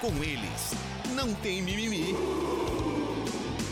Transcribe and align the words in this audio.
Com 0.00 0.22
eles, 0.22 0.72
não 1.14 1.34
tem 1.40 1.62
mimimi. 1.62 2.12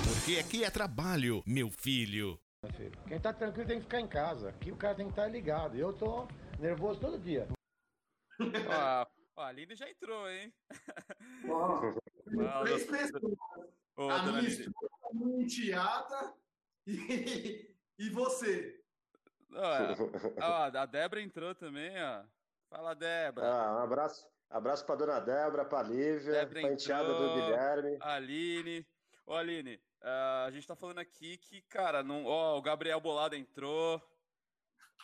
Porque 0.09 0.39
aqui 0.39 0.65
é 0.65 0.71
trabalho, 0.71 1.43
meu 1.47 1.71
filho. 1.71 2.39
Quem 3.09 3.21
tá 3.21 3.33
tranquilo 3.33 3.69
tem 3.69 3.79
que 3.79 3.85
ficar 3.85 4.01
em 4.01 4.07
casa. 4.09 4.49
Aqui 4.51 4.71
o 4.71 4.77
cara 4.77 4.95
tem 4.95 5.07
que 5.07 5.13
estar 5.13 5.27
ligado. 5.29 5.77
Eu 5.77 5.93
tô 5.93 6.27
nervoso 6.59 7.01
todo 7.01 7.19
dia. 7.19 7.47
Ó, 8.41 9.07
ó, 9.37 9.43
a 9.43 9.49
Aline 9.49 9.75
já 9.75 9.89
entrou, 9.91 10.29
hein? 10.30 10.53
Três 12.65 12.87
doutor- 13.11 13.30
pessoas. 13.30 13.69
Ô, 13.97 14.09
a 14.11 14.23
minha 14.23 14.49
esposa, 14.49 14.91
a 15.11 15.15
minha 15.15 15.43
enteada 15.45 16.35
e, 16.87 17.75
e 17.99 18.11
você. 18.11 18.80
Ó, 19.52 20.41
ó, 20.41 20.63
a 20.79 20.87
Débora 20.87 21.21
entrou 21.21 21.55
também, 21.55 21.93
ó. 22.02 22.25
Fala, 22.71 22.95
Débora. 22.95 23.47
Ah, 23.47 23.77
um 23.77 23.83
abraço, 23.83 24.27
abraço 24.52 24.84
pra 24.84 24.95
dona 24.95 25.19
Débora, 25.20 25.65
pra 25.65 25.83
Lívia, 25.83 26.33
Débora 26.33 26.60
pra 26.60 26.73
enteada 26.73 27.15
do. 27.15 27.34
Guilherme. 27.34 27.98
Aline. 28.01 28.87
Ô, 29.27 29.34
Aline, 29.34 29.80
ah, 30.02 30.45
a 30.47 30.51
gente 30.51 30.66
tá 30.66 30.77
falando 30.77 30.98
aqui 30.98 31.38
que, 31.38 31.63
cara, 31.63 32.02
não, 32.02 32.24
ó, 32.24 32.59
o 32.59 32.62
Gabriel 32.62 33.01
Bolado 33.01 33.35
entrou. 33.35 34.01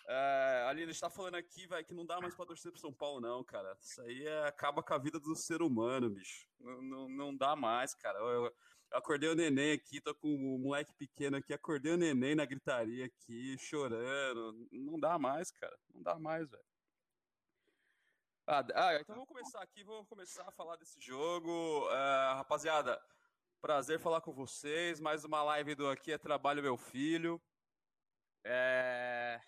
É, 0.06 0.64
Aline, 0.68 0.84
a 0.84 0.92
gente 0.92 1.00
tá 1.00 1.10
falando 1.10 1.34
aqui, 1.34 1.66
vai, 1.66 1.84
que 1.84 1.94
não 1.94 2.06
dá 2.06 2.20
mais 2.20 2.34
pra 2.34 2.46
torcer 2.46 2.72
pro 2.72 2.80
São 2.80 2.92
Paulo, 2.92 3.20
não, 3.20 3.44
cara. 3.44 3.76
Isso 3.80 4.00
aí 4.02 4.26
é- 4.26 4.46
acaba 4.46 4.82
com 4.82 4.94
a 4.94 4.98
vida 4.98 5.20
do 5.20 5.36
ser 5.36 5.60
humano, 5.62 6.10
bicho. 6.10 6.46
Não, 6.58 6.82
não, 6.82 7.08
não 7.08 7.36
dá 7.36 7.54
mais, 7.54 7.94
cara. 7.94 8.18
Eu, 8.18 8.46
eu 8.46 8.54
acordei 8.92 9.28
o 9.28 9.34
neném 9.34 9.72
aqui, 9.72 10.00
tô 10.00 10.14
com 10.14 10.28
o 10.28 10.58
moleque 10.58 10.94
pequeno 10.94 11.36
aqui, 11.36 11.52
acordei 11.52 11.92
o 11.92 11.98
neném 11.98 12.34
na 12.34 12.46
gritaria 12.46 13.04
aqui, 13.04 13.56
chorando. 13.58 14.66
Não 14.72 14.98
dá 14.98 15.18
mais, 15.18 15.50
cara. 15.50 15.76
Não 15.94 16.02
dá 16.02 16.18
mais, 16.18 16.48
velho. 16.48 16.64
Ah, 18.50 18.64
ah, 18.74 18.94
então 18.94 19.14
vamos 19.14 19.28
começar 19.28 19.60
aqui, 19.60 19.84
vamos 19.84 20.08
começar 20.08 20.42
a 20.48 20.50
falar 20.50 20.76
desse 20.76 20.98
jogo. 20.98 21.86
É, 21.90 22.32
rapaziada, 22.32 22.98
prazer 23.60 24.00
falar 24.00 24.22
com 24.22 24.32
vocês. 24.32 24.98
Mais 25.00 25.22
uma 25.22 25.42
live 25.42 25.74
do 25.74 25.86
Aqui 25.86 26.12
é 26.12 26.16
Trabalho 26.16 26.62
Meu 26.62 26.78
Filho. 26.78 27.38
É... 28.42 29.38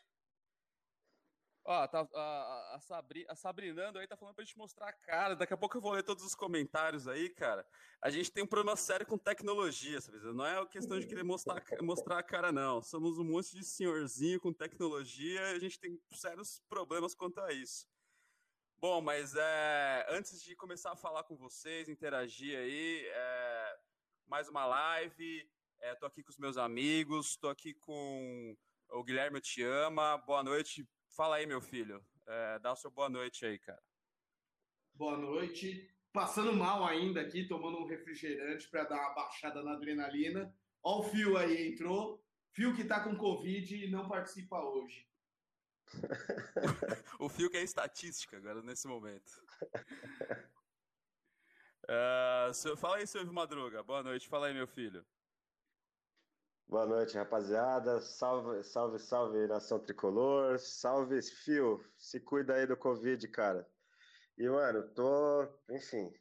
Ó, 1.64 1.88
tá, 1.88 2.06
a, 2.12 2.20
a, 2.20 2.76
a, 2.76 2.80
Sabri, 2.80 3.24
a 3.26 3.34
Sabrinando 3.34 3.98
aí 3.98 4.06
tá 4.06 4.18
falando 4.18 4.34
pra 4.34 4.44
gente 4.44 4.58
mostrar 4.58 4.90
a 4.90 4.92
cara. 4.92 5.34
Daqui 5.34 5.54
a 5.54 5.56
pouco 5.56 5.78
eu 5.78 5.80
vou 5.80 5.92
ler 5.92 6.02
todos 6.02 6.22
os 6.22 6.34
comentários 6.34 7.08
aí, 7.08 7.30
cara. 7.30 7.66
A 8.02 8.10
gente 8.10 8.30
tem 8.30 8.44
um 8.44 8.46
problema 8.46 8.76
sério 8.76 9.06
com 9.06 9.16
tecnologia, 9.16 9.98
sabe? 10.02 10.18
Não 10.18 10.44
é 10.44 10.66
questão 10.66 11.00
de 11.00 11.06
querer 11.06 11.24
mostrar, 11.24 11.64
mostrar 11.80 12.18
a 12.18 12.22
cara, 12.22 12.52
não. 12.52 12.82
Somos 12.82 13.18
um 13.18 13.24
monte 13.24 13.56
de 13.56 13.64
senhorzinho 13.64 14.38
com 14.38 14.52
tecnologia 14.52 15.40
e 15.52 15.56
a 15.56 15.58
gente 15.58 15.80
tem 15.80 15.98
sérios 16.12 16.60
problemas 16.68 17.14
quanto 17.14 17.40
a 17.40 17.50
isso. 17.50 17.89
Bom, 18.80 19.02
mas 19.02 19.34
é, 19.36 20.06
antes 20.08 20.42
de 20.42 20.56
começar 20.56 20.92
a 20.92 20.96
falar 20.96 21.22
com 21.24 21.36
vocês, 21.36 21.86
interagir 21.86 22.58
aí, 22.58 23.04
é, 23.08 23.78
mais 24.26 24.48
uma 24.48 24.64
live. 24.64 25.46
É, 25.80 25.94
tô 25.96 26.06
aqui 26.06 26.22
com 26.22 26.30
os 26.30 26.38
meus 26.38 26.56
amigos, 26.56 27.36
tô 27.36 27.50
aqui 27.50 27.74
com 27.74 28.56
o 28.88 29.04
Guilherme 29.04 29.38
Te 29.38 29.62
Ama. 29.62 30.16
Boa 30.16 30.42
noite. 30.42 30.88
Fala 31.14 31.36
aí, 31.36 31.44
meu 31.44 31.60
filho. 31.60 32.02
É, 32.26 32.58
dá 32.60 32.72
o 32.72 32.76
seu 32.76 32.90
boa 32.90 33.10
noite 33.10 33.44
aí, 33.44 33.58
cara. 33.58 33.82
Boa 34.94 35.18
noite. 35.18 35.86
Passando 36.10 36.54
mal 36.54 36.82
ainda 36.86 37.20
aqui, 37.20 37.46
tomando 37.46 37.80
um 37.80 37.86
refrigerante 37.86 38.66
para 38.70 38.84
dar 38.84 38.96
uma 38.96 39.14
baixada 39.14 39.62
na 39.62 39.72
adrenalina. 39.72 40.56
Ó 40.82 41.00
o 41.00 41.02
Fio 41.02 41.36
aí, 41.36 41.68
entrou. 41.68 42.24
Fio 42.52 42.74
que 42.74 42.84
tá 42.84 43.04
com 43.04 43.14
Covid 43.14 43.76
e 43.76 43.90
não 43.90 44.08
participa 44.08 44.58
hoje. 44.58 45.06
o 47.18 47.28
Fio 47.28 47.50
que 47.50 47.56
é 47.56 47.62
estatística 47.62 48.36
agora, 48.36 48.62
nesse 48.62 48.86
momento. 48.86 49.42
Uh, 51.84 52.52
seu, 52.54 52.76
fala 52.76 52.96
aí, 52.96 53.06
seu 53.06 53.24
Madruga. 53.32 53.82
Boa 53.82 54.02
noite. 54.02 54.28
Fala 54.28 54.46
aí, 54.46 54.54
meu 54.54 54.66
filho. 54.66 55.04
Boa 56.68 56.86
noite, 56.86 57.16
rapaziada. 57.16 58.00
Salve, 58.00 58.62
salve, 58.62 58.98
salve, 58.98 59.46
nação 59.48 59.80
tricolor. 59.80 60.58
Salve, 60.58 61.20
Fio. 61.22 61.84
Se 61.98 62.20
cuida 62.20 62.54
aí 62.54 62.66
do 62.66 62.76
Covid, 62.76 63.26
cara. 63.28 63.68
E, 64.38 64.48
mano, 64.48 64.88
tô. 64.94 65.48
Enfim. 65.68 66.12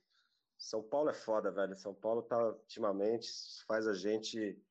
São 0.58 0.84
Paulo 0.84 1.10
é 1.10 1.14
foda, 1.14 1.52
velho. 1.52 1.78
São 1.78 1.94
Paulo 1.94 2.24
tá 2.24 2.38
ultimamente 2.50 3.30
faz 3.66 3.88
a 3.88 3.94
gente 3.94 4.62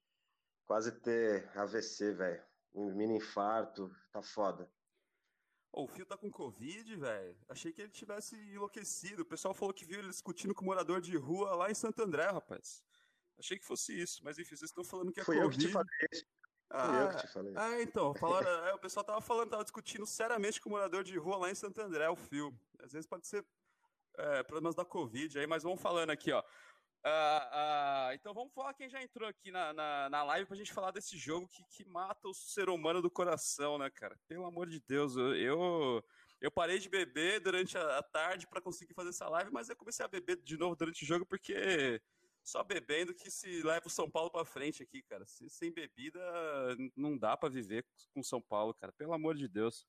quase 0.67 0.93
ter 1.01 1.49
AVC, 1.57 2.13
velho. 2.13 2.43
Um 2.75 2.93
mini 2.93 3.17
infarto. 3.17 3.91
Tá 4.13 4.21
foda. 4.21 4.69
Oh, 5.73 5.85
o 5.85 5.87
Fio 5.87 6.07
tá 6.07 6.17
com 6.17 6.31
Covid, 6.31 6.97
velho. 6.97 7.37
Achei 7.49 7.73
que 7.73 7.83
ele 7.83 7.91
tivesse 7.91 8.37
enlouquecido. 8.37 9.23
O 9.23 9.27
pessoal 9.27 9.53
falou 9.53 9.75
que 9.75 9.85
viu 9.85 9.99
ele 9.99 10.09
discutindo 10.09 10.55
com 10.55 10.63
um 10.65 10.67
morador 10.67 11.01
de 11.01 11.17
rua 11.17 11.55
lá 11.55 11.71
em 11.71 11.75
Santo 11.75 12.03
André, 12.03 12.27
rapaz. 12.27 12.83
Achei 13.39 13.59
que 13.59 13.65
fosse 13.65 13.99
isso, 13.99 14.25
mas 14.25 14.39
enfim, 14.39 14.57
vocês 14.57 14.71
estão 14.71 14.83
falando 14.83 15.13
que 15.13 15.21
é 15.21 15.25
Fui 15.25 15.37
Covid. 15.37 15.55
eu 15.55 15.61
que 15.61 15.67
te 15.67 15.73
falei 15.73 16.25
ah, 16.71 17.01
eu 17.03 17.09
que 17.09 17.27
te 17.27 17.33
falei. 17.33 17.53
Ah, 17.57 17.81
então, 17.81 18.15
falaram, 18.15 18.49
é, 18.67 18.75
o 18.75 18.79
pessoal 18.79 19.05
tava 19.05 19.21
falando, 19.21 19.51
tava 19.51 19.65
discutindo 19.65 20.07
seriamente 20.07 20.61
com 20.61 20.69
o 20.69 20.73
morador 20.73 21.03
de 21.03 21.17
rua 21.19 21.39
lá 21.39 21.51
em 21.51 21.55
Santo 21.55 21.81
André, 21.81 22.09
o 22.09 22.17
Fio. 22.17 22.55
Às 22.83 22.93
vezes 22.93 23.07
pode 23.07 23.27
ser 23.27 23.45
é, 24.17 24.43
problemas 24.43 24.75
da 24.75 24.85
Covid 24.85 25.39
aí, 25.39 25.47
mas 25.47 25.63
vamos 25.63 25.81
falando 25.81 26.11
aqui, 26.11 26.31
ó. 26.31 26.43
Ah, 27.05 28.09
ah, 28.11 28.15
então 28.15 28.35
vamos 28.35 28.53
falar 28.53 28.75
quem 28.75 28.89
já 28.89 29.03
entrou 29.03 29.29
aqui 29.29 29.51
na, 29.51 29.73
na, 29.73 30.11
na 30.11 30.25
live 30.25 30.47
pra 30.47 30.57
gente 30.57 30.73
falar 30.73 30.91
desse 30.91 31.17
jogo 31.17 31.49
que, 31.49 31.63
que 31.71 31.85
mata 31.85 32.29
o 32.29 32.35
ser 32.35 32.69
humano 32.69 33.01
do 33.01 33.11
coração, 33.11 33.79
né, 33.79 33.89
cara? 33.91 34.19
Pelo 34.27 34.45
amor 34.45 34.69
de 34.69 34.81
Deus, 34.81 35.17
eu, 35.17 35.35
eu, 35.37 36.05
eu 36.41 36.51
parei 36.51 36.79
de 36.79 36.89
beber 36.89 37.41
durante 37.41 37.79
a, 37.79 37.99
a 37.99 38.03
tarde 38.03 38.49
para 38.49 38.61
conseguir 38.61 38.95
fazer 38.95 39.11
essa 39.11 39.29
live, 39.29 39.53
mas 39.53 39.69
eu 39.69 39.77
comecei 39.77 40.05
a 40.05 40.09
beber 40.09 40.43
de 40.43 40.57
novo 40.59 40.75
durante 40.75 41.05
o 41.05 41.07
jogo 41.07 41.25
porque 41.25 42.01
só 42.49 42.65
bebendo 42.65 43.15
que 43.15 43.31
se 43.31 43.63
leva 43.63 43.87
o 43.87 43.91
São 43.91 44.11
Paulo 44.11 44.31
para 44.31 44.45
frente 44.45 44.83
aqui, 44.83 45.03
cara. 45.03 45.25
Se, 45.27 45.49
sem 45.51 45.73
bebida 45.73 46.21
não 46.97 47.17
dá 47.17 47.37
para 47.37 47.49
viver 47.49 47.87
com 48.13 48.23
São 48.23 48.41
Paulo, 48.41 48.75
cara. 48.75 48.93
Pelo 48.93 49.13
amor 49.13 49.35
de 49.35 49.47
Deus. 49.47 49.87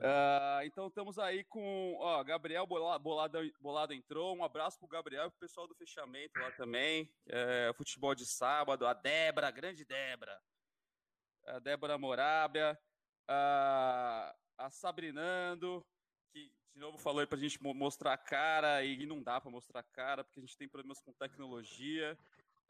Uh, 0.00 0.64
então 0.64 0.86
estamos 0.88 1.18
aí 1.18 1.44
com 1.44 1.94
ó, 1.98 2.24
Gabriel 2.24 2.66
Bolado, 2.66 3.52
Bolado 3.60 3.92
entrou. 3.92 4.34
Um 4.34 4.42
abraço 4.42 4.78
pro 4.78 4.88
Gabriel 4.88 5.26
e 5.26 5.30
pro 5.30 5.40
pessoal 5.40 5.68
do 5.68 5.74
fechamento 5.74 6.38
lá 6.38 6.50
também. 6.52 7.12
É, 7.26 7.72
futebol 7.76 8.14
de 8.14 8.24
sábado, 8.24 8.86
a 8.86 8.94
Débora, 8.94 9.48
a 9.48 9.50
grande 9.50 9.84
Débora. 9.84 10.40
A 11.46 11.58
Débora 11.58 11.98
Morábia, 11.98 12.78
a, 13.28 14.34
a 14.58 14.70
Sabrinando, 14.70 15.84
que 16.32 16.50
de 16.72 16.80
novo 16.80 16.96
falou 16.96 17.20
aí 17.20 17.26
pra 17.26 17.38
gente 17.38 17.62
mostrar 17.62 18.14
a 18.14 18.18
cara 18.18 18.82
e 18.82 19.04
não 19.04 19.22
dá 19.22 19.40
para 19.40 19.50
mostrar 19.50 19.80
a 19.80 19.84
cara 19.84 20.24
porque 20.24 20.40
a 20.40 20.42
gente 20.42 20.56
tem 20.56 20.68
problemas 20.68 21.00
com 21.00 21.12
tecnologia. 21.12 22.18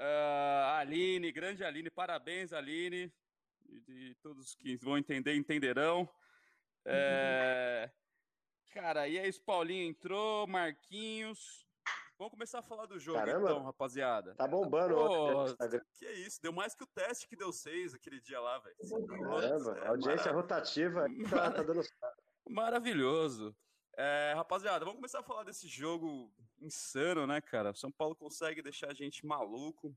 Uh, 0.00 0.64
Aline, 0.78 1.30
grande 1.30 1.62
Aline, 1.62 1.90
parabéns, 1.90 2.52
Aline. 2.52 3.12
E, 3.68 3.80
de 3.80 4.14
todos 4.16 4.54
que 4.54 4.76
vão 4.76 4.98
entender, 4.98 5.36
entenderão. 5.36 6.08
É... 6.84 7.90
Cara, 8.72 9.08
e 9.08 9.18
aí, 9.18 9.30
o 9.30 9.40
Paulinho 9.42 9.88
entrou, 9.88 10.46
Marquinhos. 10.46 11.66
Vamos 12.20 12.32
começar 12.32 12.58
a 12.58 12.62
falar 12.62 12.84
do 12.84 12.98
jogo, 12.98 13.18
Caramba, 13.18 13.50
então, 13.50 13.62
rapaziada. 13.64 14.34
Tá 14.34 14.46
bombando 14.46 14.94
Pô, 14.94 15.44
Instagram. 15.44 15.80
Que 15.94 16.04
é 16.04 16.12
isso? 16.12 16.38
Deu 16.42 16.52
mais 16.52 16.74
que 16.74 16.84
o 16.84 16.86
teste 16.86 17.26
que 17.26 17.34
deu 17.34 17.50
seis 17.50 17.94
aquele 17.94 18.20
dia 18.20 18.38
lá, 18.38 18.58
velho. 18.58 18.76
Caramba, 19.06 19.78
a 19.80 19.88
audiência 19.88 20.30
rotativa 20.30 21.06
tá, 21.30 21.50
tá 21.50 21.62
dando. 21.62 21.80
Maravilhoso. 22.46 23.56
É, 23.96 24.34
rapaziada, 24.36 24.84
vamos 24.84 24.96
começar 24.98 25.20
a 25.20 25.22
falar 25.22 25.44
desse 25.44 25.66
jogo 25.66 26.30
insano, 26.60 27.26
né, 27.26 27.40
cara? 27.40 27.74
São 27.74 27.90
Paulo 27.90 28.14
consegue 28.14 28.62
deixar 28.62 28.90
a 28.90 28.94
gente 28.94 29.24
maluco. 29.24 29.96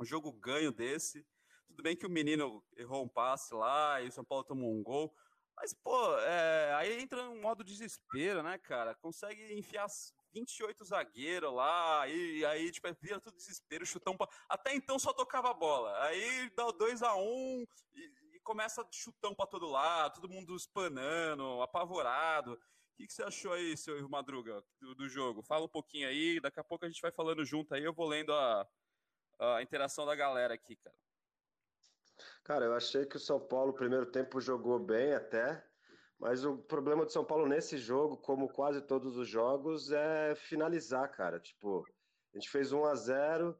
Um 0.00 0.04
jogo 0.04 0.32
ganho 0.32 0.72
desse. 0.72 1.24
Tudo 1.68 1.82
bem 1.82 1.96
que 1.96 2.06
o 2.06 2.10
menino 2.10 2.62
errou 2.76 3.04
um 3.04 3.08
passe 3.08 3.54
lá 3.54 4.00
e 4.02 4.08
o 4.08 4.12
São 4.12 4.24
Paulo 4.24 4.44
tomou 4.44 4.70
um 4.70 4.82
gol. 4.82 5.14
Mas, 5.56 5.74
pô, 5.74 6.18
é, 6.18 6.74
aí 6.74 7.00
entra 7.00 7.22
um 7.22 7.40
modo 7.40 7.62
desespero, 7.62 8.42
né, 8.42 8.58
cara? 8.58 8.94
Consegue 8.96 9.52
enfiar 9.58 9.86
28 10.32 10.84
zagueiros 10.84 11.52
lá, 11.52 12.08
e 12.08 12.44
aí, 12.46 12.70
tipo, 12.70 12.88
vira 13.00 13.20
tudo 13.20 13.36
desespero, 13.36 13.86
chutão. 13.86 14.16
Pra... 14.16 14.28
Até 14.48 14.74
então 14.74 14.98
só 14.98 15.12
tocava 15.12 15.50
a 15.50 15.54
bola. 15.54 16.02
Aí 16.04 16.50
dá 16.56 16.66
o 16.66 16.72
2x1 16.72 17.16
um, 17.18 17.64
e, 17.94 18.36
e, 18.36 18.40
começa 18.40 18.86
chutão 18.90 19.34
pra 19.34 19.46
todo 19.46 19.66
lado, 19.66 20.14
todo 20.14 20.32
mundo 20.32 20.56
espanando, 20.56 21.62
apavorado. 21.62 22.54
O 22.54 22.58
que, 22.96 23.06
que 23.06 23.12
você 23.12 23.22
achou 23.22 23.52
aí, 23.52 23.76
seu 23.76 24.08
Madruga, 24.08 24.62
do, 24.80 24.94
do, 24.94 25.08
jogo? 25.08 25.42
Fala 25.42 25.64
um 25.64 25.68
pouquinho 25.68 26.08
aí, 26.08 26.40
daqui 26.40 26.60
a 26.60 26.64
pouco 26.64 26.84
a 26.84 26.88
gente 26.88 27.00
vai 27.00 27.12
falando 27.12 27.44
junto 27.44 27.74
aí, 27.74 27.84
eu 27.84 27.92
vou 27.92 28.06
lendo 28.06 28.32
a, 28.32 28.66
a 29.38 29.62
interação 29.62 30.04
da 30.06 30.14
galera 30.14 30.54
aqui, 30.54 30.76
cara. 30.76 30.96
Cara, 32.44 32.64
eu 32.64 32.74
achei 32.74 33.06
que 33.06 33.16
o 33.16 33.20
São 33.20 33.40
Paulo, 33.40 33.72
primeiro 33.72 34.06
tempo, 34.06 34.40
jogou 34.40 34.78
bem 34.78 35.14
até, 35.14 35.64
mas 36.18 36.44
o 36.44 36.58
problema 36.58 37.04
do 37.04 37.12
São 37.12 37.24
Paulo 37.24 37.46
nesse 37.46 37.78
jogo, 37.78 38.16
como 38.16 38.48
quase 38.48 38.80
todos 38.82 39.16
os 39.16 39.28
jogos, 39.28 39.90
é 39.90 40.34
finalizar, 40.34 41.10
cara. 41.10 41.40
Tipo, 41.40 41.84
a 42.32 42.38
gente 42.38 42.50
fez 42.50 42.72
1 42.72 42.84
a 42.84 42.94
0 42.94 43.58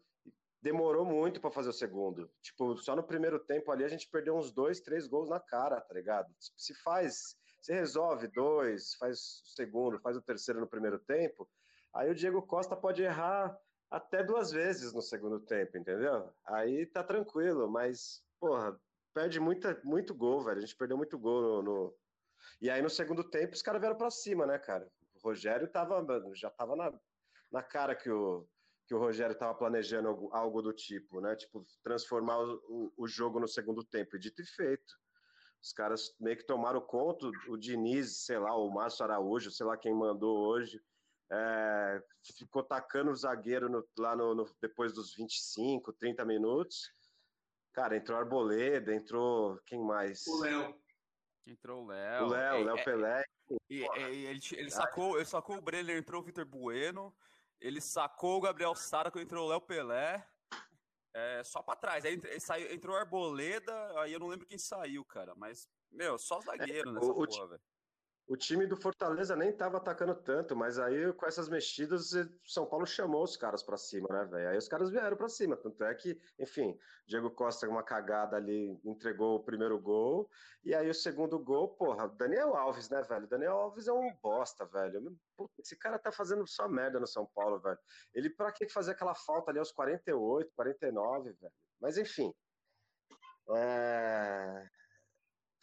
demorou 0.62 1.04
muito 1.04 1.40
para 1.40 1.50
fazer 1.50 1.70
o 1.70 1.72
segundo. 1.72 2.30
Tipo, 2.40 2.76
só 2.76 2.94
no 2.94 3.02
primeiro 3.02 3.38
tempo 3.40 3.72
ali 3.72 3.84
a 3.84 3.88
gente 3.88 4.08
perdeu 4.08 4.36
uns 4.36 4.52
dois, 4.52 4.80
três 4.80 5.08
gols 5.08 5.28
na 5.28 5.40
cara, 5.40 5.80
tá 5.80 5.92
ligado? 5.92 6.32
Se 6.38 6.72
faz, 6.82 7.36
se 7.60 7.72
resolve 7.72 8.28
dois, 8.28 8.94
faz 8.94 9.42
o 9.44 9.48
segundo, 9.56 10.00
faz 10.00 10.16
o 10.16 10.22
terceiro 10.22 10.60
no 10.60 10.68
primeiro 10.68 11.00
tempo, 11.00 11.50
aí 11.92 12.08
o 12.08 12.14
Diego 12.14 12.40
Costa 12.46 12.76
pode 12.76 13.02
errar 13.02 13.58
até 13.90 14.22
duas 14.22 14.52
vezes 14.52 14.92
no 14.94 15.02
segundo 15.02 15.40
tempo, 15.40 15.76
entendeu? 15.76 16.32
Aí 16.46 16.86
tá 16.86 17.02
tranquilo, 17.02 17.68
mas, 17.68 18.22
porra, 18.42 18.76
perde 19.14 19.38
muita, 19.38 19.80
muito 19.84 20.12
gol, 20.12 20.42
velho. 20.42 20.58
A 20.58 20.60
gente 20.60 20.74
perdeu 20.74 20.96
muito 20.96 21.16
gol 21.16 21.40
no, 21.40 21.62
no... 21.62 21.94
E 22.60 22.68
aí 22.68 22.82
no 22.82 22.90
segundo 22.90 23.22
tempo 23.22 23.54
os 23.54 23.62
caras 23.62 23.80
vieram 23.80 23.96
para 23.96 24.10
cima, 24.10 24.44
né, 24.44 24.58
cara? 24.58 24.90
O 25.14 25.28
Rogério 25.28 25.68
tava, 25.68 26.04
já 26.34 26.50
tava 26.50 26.74
na, 26.74 26.92
na 27.52 27.62
cara 27.62 27.94
que 27.94 28.10
o, 28.10 28.44
que 28.84 28.92
o 28.92 28.98
Rogério 28.98 29.34
estava 29.34 29.54
planejando 29.54 30.08
algo, 30.08 30.28
algo, 30.32 30.60
do 30.60 30.72
tipo, 30.72 31.20
né? 31.20 31.36
Tipo, 31.36 31.64
transformar 31.84 32.40
o, 32.40 32.92
o, 32.96 33.06
jogo 33.06 33.38
no 33.38 33.46
segundo 33.46 33.84
tempo. 33.84 34.16
E 34.16 34.18
dito 34.18 34.42
e 34.42 34.44
feito. 34.44 34.92
Os 35.62 35.72
caras 35.72 36.12
meio 36.18 36.36
que 36.36 36.44
tomaram 36.44 36.80
conta, 36.80 37.30
o 37.48 37.56
Diniz, 37.56 38.24
sei 38.24 38.40
lá, 38.40 38.56
o 38.56 38.68
Márcio 38.68 39.04
Araújo, 39.04 39.52
sei 39.52 39.64
lá 39.64 39.76
quem 39.76 39.94
mandou 39.94 40.36
hoje, 40.36 40.82
é, 41.30 42.02
ficou 42.36 42.64
tacando 42.64 43.12
o 43.12 43.16
zagueiro 43.16 43.68
no, 43.68 43.86
lá 43.96 44.16
no, 44.16 44.34
no, 44.34 44.50
depois 44.60 44.92
dos 44.92 45.14
25, 45.14 45.92
30 45.92 46.24
minutos. 46.24 46.90
Cara, 47.72 47.96
entrou 47.96 48.18
Arboleda, 48.18 48.94
entrou 48.94 49.58
quem 49.64 49.80
mais? 49.82 50.26
O 50.26 50.40
Léo. 50.40 50.82
Entrou 51.46 51.82
o 51.82 51.86
Léo. 51.86 52.24
O 52.24 52.28
Léo, 52.28 52.60
o 52.60 52.64
Léo 52.64 52.76
é, 52.76 52.84
Pelé. 52.84 53.24
E, 53.68 53.82
ele, 53.96 54.40
ele, 54.52 54.70
sacou, 54.70 55.16
ele 55.16 55.24
sacou 55.24 55.56
o 55.56 55.60
Brenner, 55.60 55.96
entrou 55.96 56.20
o 56.20 56.24
Vitor 56.24 56.44
Bueno, 56.44 57.14
ele 57.60 57.80
sacou 57.80 58.38
o 58.38 58.40
Gabriel 58.40 58.74
Sara 58.74 59.10
quando 59.10 59.24
entrou 59.24 59.46
o 59.46 59.48
Léo 59.48 59.60
Pelé. 59.60 60.26
É, 61.14 61.42
só 61.44 61.62
pra 61.62 61.76
trás. 61.76 62.04
Aí 62.04 62.20
saiu, 62.40 62.72
entrou 62.72 62.96
Arboleda, 62.96 64.00
aí 64.00 64.12
eu 64.12 64.20
não 64.20 64.28
lembro 64.28 64.46
quem 64.46 64.58
saiu, 64.58 65.04
cara. 65.04 65.34
Mas, 65.34 65.68
meu, 65.90 66.18
só 66.18 66.40
zagueiro 66.40 66.90
é, 66.90 66.92
nessa 66.92 67.10
o, 67.10 67.26
porra, 67.26 67.48
velho. 67.48 67.62
O 68.26 68.36
time 68.36 68.66
do 68.66 68.76
Fortaleza 68.76 69.34
nem 69.34 69.50
estava 69.50 69.76
atacando 69.76 70.14
tanto, 70.14 70.54
mas 70.54 70.78
aí 70.78 71.12
com 71.12 71.26
essas 71.26 71.48
mexidas, 71.48 72.10
São 72.46 72.64
Paulo 72.64 72.86
chamou 72.86 73.24
os 73.24 73.36
caras 73.36 73.62
para 73.62 73.76
cima, 73.76 74.08
né, 74.10 74.24
velho? 74.24 74.48
Aí 74.50 74.56
os 74.56 74.68
caras 74.68 74.90
vieram 74.90 75.16
para 75.16 75.28
cima. 75.28 75.56
Tanto 75.56 75.82
é 75.84 75.94
que, 75.94 76.18
enfim, 76.38 76.78
Diego 77.06 77.30
Costa, 77.30 77.68
uma 77.68 77.82
cagada 77.82 78.36
ali, 78.36 78.80
entregou 78.84 79.36
o 79.36 79.44
primeiro 79.44 79.78
gol. 79.78 80.30
E 80.64 80.74
aí 80.74 80.88
o 80.88 80.94
segundo 80.94 81.38
gol, 81.38 81.74
porra, 81.76 82.08
Daniel 82.08 82.54
Alves, 82.56 82.88
né, 82.88 83.02
velho? 83.02 83.26
Daniel 83.26 83.56
Alves 83.56 83.88
é 83.88 83.92
um 83.92 84.14
bosta, 84.22 84.64
velho. 84.66 85.18
Puta, 85.36 85.52
esse 85.58 85.76
cara 85.76 85.98
tá 85.98 86.12
fazendo 86.12 86.46
só 86.46 86.68
merda 86.68 87.00
no 87.00 87.06
São 87.06 87.26
Paulo, 87.34 87.58
velho. 87.60 87.78
Ele, 88.14 88.30
pra 88.30 88.52
que 88.52 88.68
fazer 88.68 88.92
aquela 88.92 89.14
falta 89.14 89.50
ali 89.50 89.58
aos 89.58 89.72
48, 89.72 90.52
49, 90.54 91.32
velho? 91.32 91.52
Mas 91.80 91.98
enfim. 91.98 92.32
É... 93.50 94.11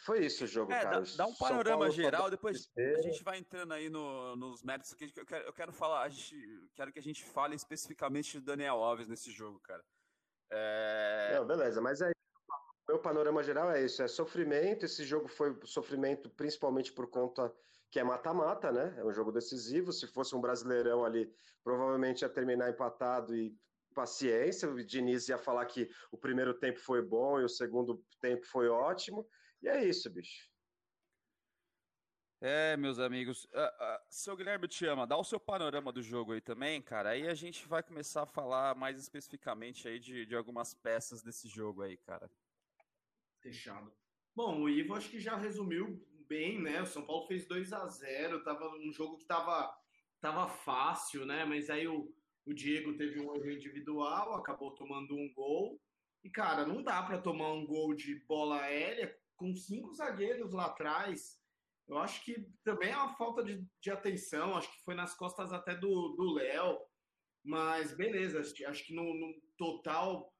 Foi 0.05 0.25
isso 0.25 0.45
o 0.45 0.47
jogo, 0.47 0.71
é, 0.71 0.81
cara. 0.81 1.01
Dá, 1.01 1.07
dá 1.17 1.25
um 1.27 1.35
panorama 1.35 1.89
geral, 1.91 2.29
depois 2.29 2.69
a 2.77 3.01
gente 3.01 3.23
vai 3.23 3.37
entrando 3.37 3.73
aí 3.73 3.89
no, 3.89 4.35
nos 4.35 4.63
méritos 4.63 4.93
que 4.93 5.11
eu 5.15 5.25
quero, 5.25 5.45
eu 5.45 5.53
quero 5.53 5.73
falar, 5.73 6.03
a 6.03 6.09
gente, 6.09 6.35
quero 6.73 6.91
que 6.91 6.99
a 6.99 7.03
gente 7.03 7.23
fale 7.23 7.55
especificamente 7.55 8.39
do 8.39 8.45
Daniel 8.45 8.81
Alves 8.81 9.07
nesse 9.07 9.29
jogo, 9.31 9.59
cara. 9.59 9.83
É... 10.51 11.35
Não, 11.35 11.45
beleza, 11.45 11.81
mas 11.81 12.01
aí 12.01 12.11
meu 12.87 12.97
panorama 12.97 13.43
geral 13.43 13.69
é 13.69 13.83
isso, 13.83 14.01
é 14.01 14.07
sofrimento, 14.07 14.83
esse 14.83 15.03
jogo 15.03 15.27
foi 15.27 15.55
sofrimento 15.63 16.27
principalmente 16.29 16.91
por 16.91 17.07
conta 17.07 17.53
que 17.91 17.99
é 17.99 18.03
mata-mata, 18.03 18.71
né? 18.71 18.95
É 18.97 19.05
um 19.05 19.13
jogo 19.13 19.31
decisivo, 19.31 19.91
se 19.91 20.07
fosse 20.07 20.35
um 20.35 20.41
brasileirão 20.41 21.05
ali, 21.05 21.31
provavelmente 21.63 22.21
ia 22.21 22.29
terminar 22.29 22.69
empatado 22.69 23.35
e 23.35 23.55
paciência, 23.93 24.69
o 24.69 24.83
Diniz 24.83 25.27
ia 25.27 25.37
falar 25.37 25.65
que 25.65 25.89
o 26.11 26.17
primeiro 26.17 26.53
tempo 26.53 26.79
foi 26.79 27.01
bom 27.01 27.39
e 27.39 27.43
o 27.43 27.49
segundo 27.49 28.03
tempo 28.19 28.45
foi 28.47 28.67
ótimo, 28.67 29.27
e 29.61 29.67
é 29.67 29.85
isso, 29.85 30.09
bicho. 30.09 30.49
É, 32.41 32.77
meus 32.77 32.99
amigos. 32.99 33.45
Uh, 33.45 33.57
uh, 33.57 33.99
seu 34.09 34.35
Guilherme 34.35 34.67
te 34.67 34.85
ama, 34.85 35.05
dá 35.05 35.17
o 35.17 35.23
seu 35.25 35.39
panorama 35.39 35.91
do 35.91 36.01
jogo 36.01 36.31
aí 36.31 36.39
também, 36.39 36.81
cara. 36.81 37.09
Aí 37.09 37.27
a 37.27 37.33
gente 37.33 37.67
vai 37.67 37.83
começar 37.83 38.23
a 38.23 38.25
falar 38.27 38.75
mais 38.75 38.97
especificamente 38.97 39.87
aí 39.87 39.99
de, 39.99 40.25
de 40.25 40.35
algumas 40.35 40.73
peças 40.73 41.21
desse 41.21 41.49
jogo 41.49 41.81
aí, 41.81 41.97
cara. 41.97 42.31
Fechado. 43.41 43.91
Bom, 44.33 44.61
o 44.61 44.69
Ivo 44.69 44.95
acho 44.95 45.09
que 45.09 45.19
já 45.19 45.35
resumiu 45.35 46.01
bem, 46.29 46.61
né? 46.61 46.81
O 46.81 46.85
São 46.85 47.05
Paulo 47.05 47.27
fez 47.27 47.45
2 47.45 47.73
a 47.73 47.85
0 47.87 48.43
tava 48.43 48.69
um 48.77 48.93
jogo 48.93 49.17
que 49.17 49.25
tava, 49.25 49.75
tava 50.21 50.47
fácil, 50.47 51.25
né? 51.25 51.43
Mas 51.43 51.69
aí 51.69 51.89
o, 51.89 52.13
o 52.45 52.53
Diego 52.53 52.95
teve 52.95 53.19
um 53.19 53.35
erro 53.35 53.51
individual, 53.51 54.35
acabou 54.35 54.71
tomando 54.71 55.13
um 55.13 55.33
gol. 55.33 55.81
E, 56.23 56.29
cara, 56.29 56.65
não 56.65 56.81
dá 56.81 57.03
para 57.03 57.21
tomar 57.21 57.51
um 57.51 57.65
gol 57.65 57.93
de 57.93 58.15
bola 58.25 58.61
aérea 58.61 59.13
com 59.39 59.55
cinco 59.55 59.93
zagueiros 59.93 60.51
lá 60.51 60.65
atrás, 60.65 61.39
eu 61.87 61.97
acho 61.97 62.23
que 62.23 62.45
também 62.63 62.91
é 62.91 62.95
uma 62.95 63.15
falta 63.15 63.43
de, 63.43 63.65
de 63.81 63.89
atenção, 63.89 64.55
acho 64.55 64.71
que 64.71 64.83
foi 64.83 64.93
nas 64.93 65.15
costas 65.15 65.51
até 65.51 65.73
do 65.75 66.33
Léo, 66.33 66.77
mas 67.43 67.95
beleza, 67.95 68.39
acho 68.39 68.85
que 68.85 68.93
no, 68.93 69.03
no, 69.03 69.33
total 69.57 70.31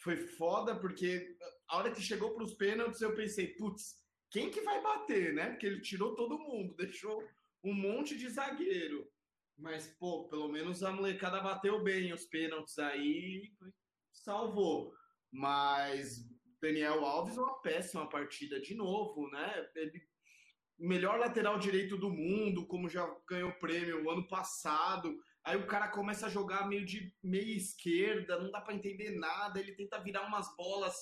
foi 0.00 0.16
foda, 0.16 0.78
porque 0.78 1.34
a 1.68 1.78
hora 1.78 1.92
que 1.92 2.02
chegou 2.02 2.34
para 2.34 2.44
os 2.44 2.54
pênaltis 2.54 3.00
eu 3.00 3.14
pensei, 3.14 3.54
putz, 3.54 3.96
quem 4.30 4.50
que 4.50 4.60
vai 4.60 4.82
bater, 4.82 5.32
né? 5.32 5.50
Porque 5.50 5.66
ele 5.66 5.80
tirou 5.80 6.14
todo 6.14 6.38
mundo, 6.38 6.74
deixou 6.76 7.26
um 7.64 7.72
monte 7.72 8.16
de 8.16 8.28
zagueiro. 8.28 9.10
Mas, 9.56 9.88
pô, 9.98 10.28
pelo 10.28 10.48
menos 10.48 10.82
a 10.84 10.92
molecada 10.92 11.40
bateu 11.40 11.82
bem 11.82 12.12
os 12.12 12.26
pênaltis 12.26 12.78
aí, 12.78 13.50
salvou. 14.12 14.92
Mas 15.32 16.24
Daniel 16.60 17.04
Alves 17.04 17.36
uma 17.36 17.60
péssima 17.60 18.08
partida 18.08 18.60
de 18.60 18.74
novo, 18.74 19.28
né? 19.30 19.68
Ele 19.74 20.02
melhor 20.78 21.18
lateral 21.18 21.58
direito 21.58 21.96
do 21.96 22.08
mundo, 22.08 22.66
como 22.66 22.88
já 22.88 23.04
ganhou 23.28 23.52
prêmio 23.58 24.08
ano 24.10 24.26
passado. 24.28 25.14
Aí 25.44 25.56
o 25.56 25.66
cara 25.66 25.88
começa 25.88 26.26
a 26.26 26.30
jogar 26.30 26.68
meio 26.68 26.84
de 26.84 27.12
meia 27.22 27.56
esquerda, 27.56 28.38
não 28.38 28.50
dá 28.50 28.60
para 28.60 28.74
entender 28.74 29.10
nada. 29.18 29.58
Ele 29.58 29.74
tenta 29.74 30.02
virar 30.02 30.26
umas 30.26 30.54
bolas 30.56 30.94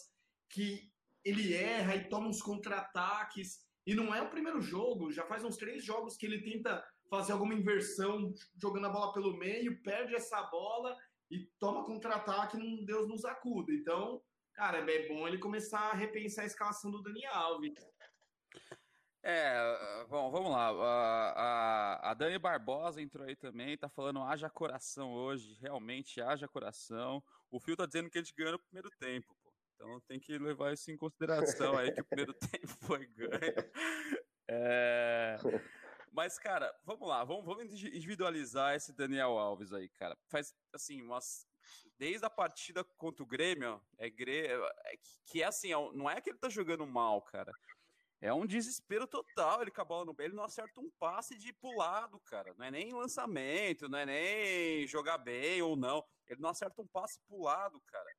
que 0.50 0.90
ele 1.24 1.52
erra 1.52 1.96
e 1.96 2.08
toma 2.08 2.28
uns 2.28 2.40
contra-ataques. 2.40 3.64
E 3.86 3.94
não 3.94 4.14
é 4.14 4.22
o 4.22 4.30
primeiro 4.30 4.60
jogo, 4.60 5.12
já 5.12 5.24
faz 5.26 5.44
uns 5.44 5.56
três 5.56 5.84
jogos 5.84 6.16
que 6.16 6.26
ele 6.26 6.42
tenta 6.42 6.84
fazer 7.08 7.32
alguma 7.32 7.54
inversão 7.54 8.32
jogando 8.60 8.86
a 8.86 8.90
bola 8.90 9.12
pelo 9.12 9.36
meio, 9.36 9.80
perde 9.82 10.14
essa 10.14 10.42
bola 10.44 10.96
e 11.30 11.48
toma 11.60 11.84
contra-ataque, 11.84 12.56
Deus 12.84 13.08
nos 13.08 13.24
acuda. 13.24 13.72
Então, 13.72 14.20
cara, 14.56 14.78
é 14.78 15.08
bom 15.08 15.28
ele 15.28 15.38
começar 15.38 15.90
a 15.90 15.94
repensar 15.94 16.42
a 16.42 16.46
escalação 16.46 16.90
do 16.90 17.02
Dani 17.02 17.24
Alves. 17.26 17.74
É, 19.22 20.04
bom, 20.08 20.30
vamos 20.30 20.50
lá. 20.50 20.68
A, 20.68 21.30
a, 21.30 22.10
a, 22.10 22.14
Dani 22.14 22.38
Barbosa 22.38 23.02
entrou 23.02 23.26
aí 23.26 23.36
também, 23.36 23.76
tá 23.76 23.88
falando 23.88 24.22
haja 24.22 24.48
coração 24.48 25.12
hoje, 25.12 25.58
realmente 25.60 26.22
haja 26.22 26.48
coração. 26.48 27.22
O 27.50 27.60
Fio 27.60 27.76
tá 27.76 27.84
dizendo 27.84 28.08
que 28.08 28.18
a 28.18 28.22
gente 28.22 28.34
ganhou 28.34 28.52
no 28.52 28.58
primeiro 28.58 28.90
tempo, 28.98 29.36
pô. 29.42 29.52
Então 29.74 30.00
tem 30.08 30.18
que 30.18 30.38
levar 30.38 30.72
isso 30.72 30.90
em 30.90 30.96
consideração 30.96 31.76
aí, 31.76 31.92
que 31.92 32.00
o 32.00 32.04
primeiro 32.04 32.32
tempo 32.50 32.68
foi 32.80 33.06
ganho. 33.06 33.70
É... 34.48 35.36
Mas, 36.12 36.38
cara, 36.38 36.74
vamos 36.82 37.06
lá, 37.06 37.24
vamos, 37.24 37.44
vamos 37.44 37.64
individualizar 37.64 38.74
esse 38.74 38.90
Daniel 38.92 39.36
Alves 39.36 39.72
aí, 39.72 39.88
cara. 39.90 40.16
Faz, 40.28 40.54
assim, 40.72 41.02
umas 41.02 41.46
desde 41.98 42.24
a 42.26 42.30
partida 42.30 42.84
contra 42.96 43.22
o 43.22 43.26
Grêmio, 43.26 43.80
é, 43.98 44.08
é 44.08 44.12
que 45.26 45.42
é 45.42 45.46
assim, 45.46 45.72
é 45.72 45.92
não 45.92 46.08
é 46.08 46.20
que 46.20 46.30
ele 46.30 46.38
tá 46.38 46.48
jogando 46.48 46.86
mal, 46.86 47.22
cara. 47.22 47.52
É 48.20 48.32
um 48.32 48.46
desespero 48.46 49.06
total 49.06 49.62
ele 49.62 49.70
com 49.70 49.82
a 49.82 49.84
bola 49.84 50.06
no 50.06 50.14
pé. 50.14 50.24
Ele 50.24 50.34
não 50.34 50.44
acerta 50.44 50.80
um 50.80 50.90
passe 50.98 51.36
de 51.36 51.48
ir 51.48 51.52
pro 51.54 51.76
lado, 51.76 52.18
cara. 52.20 52.54
Não 52.56 52.64
é 52.64 52.70
nem 52.70 52.92
lançamento, 52.92 53.88
não 53.88 53.98
é 53.98 54.06
nem 54.06 54.86
jogar 54.86 55.18
bem 55.18 55.60
ou 55.60 55.76
não. 55.76 56.02
Ele 56.26 56.40
não 56.40 56.50
acerta 56.50 56.80
um 56.80 56.86
passe 56.86 57.20
pro 57.28 57.42
lado, 57.42 57.80
cara. 57.86 58.10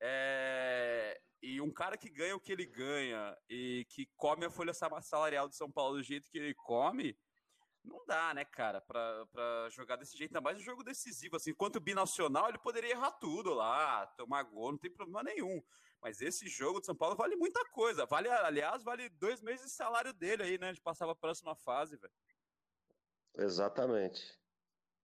É... 0.00 1.20
E 1.42 1.60
um 1.60 1.72
cara 1.72 1.96
que 1.96 2.08
ganha 2.10 2.36
o 2.36 2.40
que 2.40 2.52
ele 2.52 2.66
ganha 2.66 3.36
e 3.48 3.86
que 3.90 4.08
come 4.16 4.44
a 4.44 4.50
folha 4.50 4.72
salarial 4.74 5.48
de 5.48 5.56
São 5.56 5.70
Paulo 5.70 5.96
do 5.96 6.02
jeito 6.02 6.30
que 6.30 6.38
ele 6.38 6.54
come, 6.54 7.18
não 7.84 8.04
dá, 8.06 8.34
né, 8.34 8.44
cara, 8.44 8.80
pra, 8.80 9.26
pra 9.26 9.68
jogar 9.70 9.96
desse 9.96 10.16
jeito, 10.16 10.30
ainda 10.30 10.40
mais 10.40 10.58
um 10.58 10.62
jogo 10.62 10.84
decisivo, 10.84 11.36
assim, 11.36 11.50
enquanto 11.50 11.80
binacional 11.80 12.48
ele 12.48 12.58
poderia 12.58 12.90
errar 12.90 13.12
tudo 13.12 13.54
lá, 13.54 14.06
tomar 14.16 14.42
gol, 14.42 14.72
não 14.72 14.78
tem 14.78 14.90
problema 14.90 15.22
nenhum, 15.22 15.62
mas 16.00 16.20
esse 16.20 16.48
jogo 16.48 16.80
de 16.80 16.86
São 16.86 16.94
Paulo 16.94 17.16
vale 17.16 17.36
muita 17.36 17.64
coisa, 17.70 18.06
vale, 18.06 18.28
aliás, 18.28 18.82
vale 18.82 19.08
dois 19.10 19.40
meses 19.40 19.66
de 19.66 19.72
salário 19.72 20.12
dele 20.12 20.42
aí, 20.42 20.58
né, 20.58 20.72
de 20.72 20.80
passar 20.80 21.06
pra 21.06 21.14
próxima 21.14 21.54
fase, 21.56 21.96
velho. 21.96 22.12
Exatamente. 23.36 24.38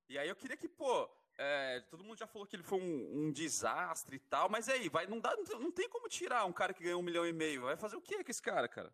E 0.09 0.19
aí 0.19 0.29
eu 0.29 0.37
queria 0.37 0.57
que, 0.57 0.69
pô, 0.69 1.09
é, 1.39 1.81
todo 1.91 2.05
mundo 2.05 2.19
já 2.19 2.27
falou 2.27 2.47
que 2.47 2.57
ele 2.57 2.63
foi 2.63 2.79
um, 2.79 3.27
um, 3.27 3.33
desastre 3.33 4.17
e 4.17 4.21
tal, 4.21 4.49
mas 4.49 4.69
aí, 4.69 4.89
vai, 4.89 5.07
não, 5.07 5.21
dá, 5.21 5.37
não 5.59 5.71
tem 5.71 5.89
como 5.89 6.09
tirar 6.09 6.45
um 6.45 6.53
cara 6.53 6.73
que 6.73 6.83
ganhou 6.83 7.01
um 7.01 7.05
milhão 7.05 7.27
e 7.27 7.33
meio. 7.33 7.63
Vai 7.63 7.77
fazer 7.77 7.97
o 7.97 8.01
que 8.01 8.23
com 8.23 8.31
esse 8.31 8.41
cara, 8.41 8.69
cara? 8.69 8.93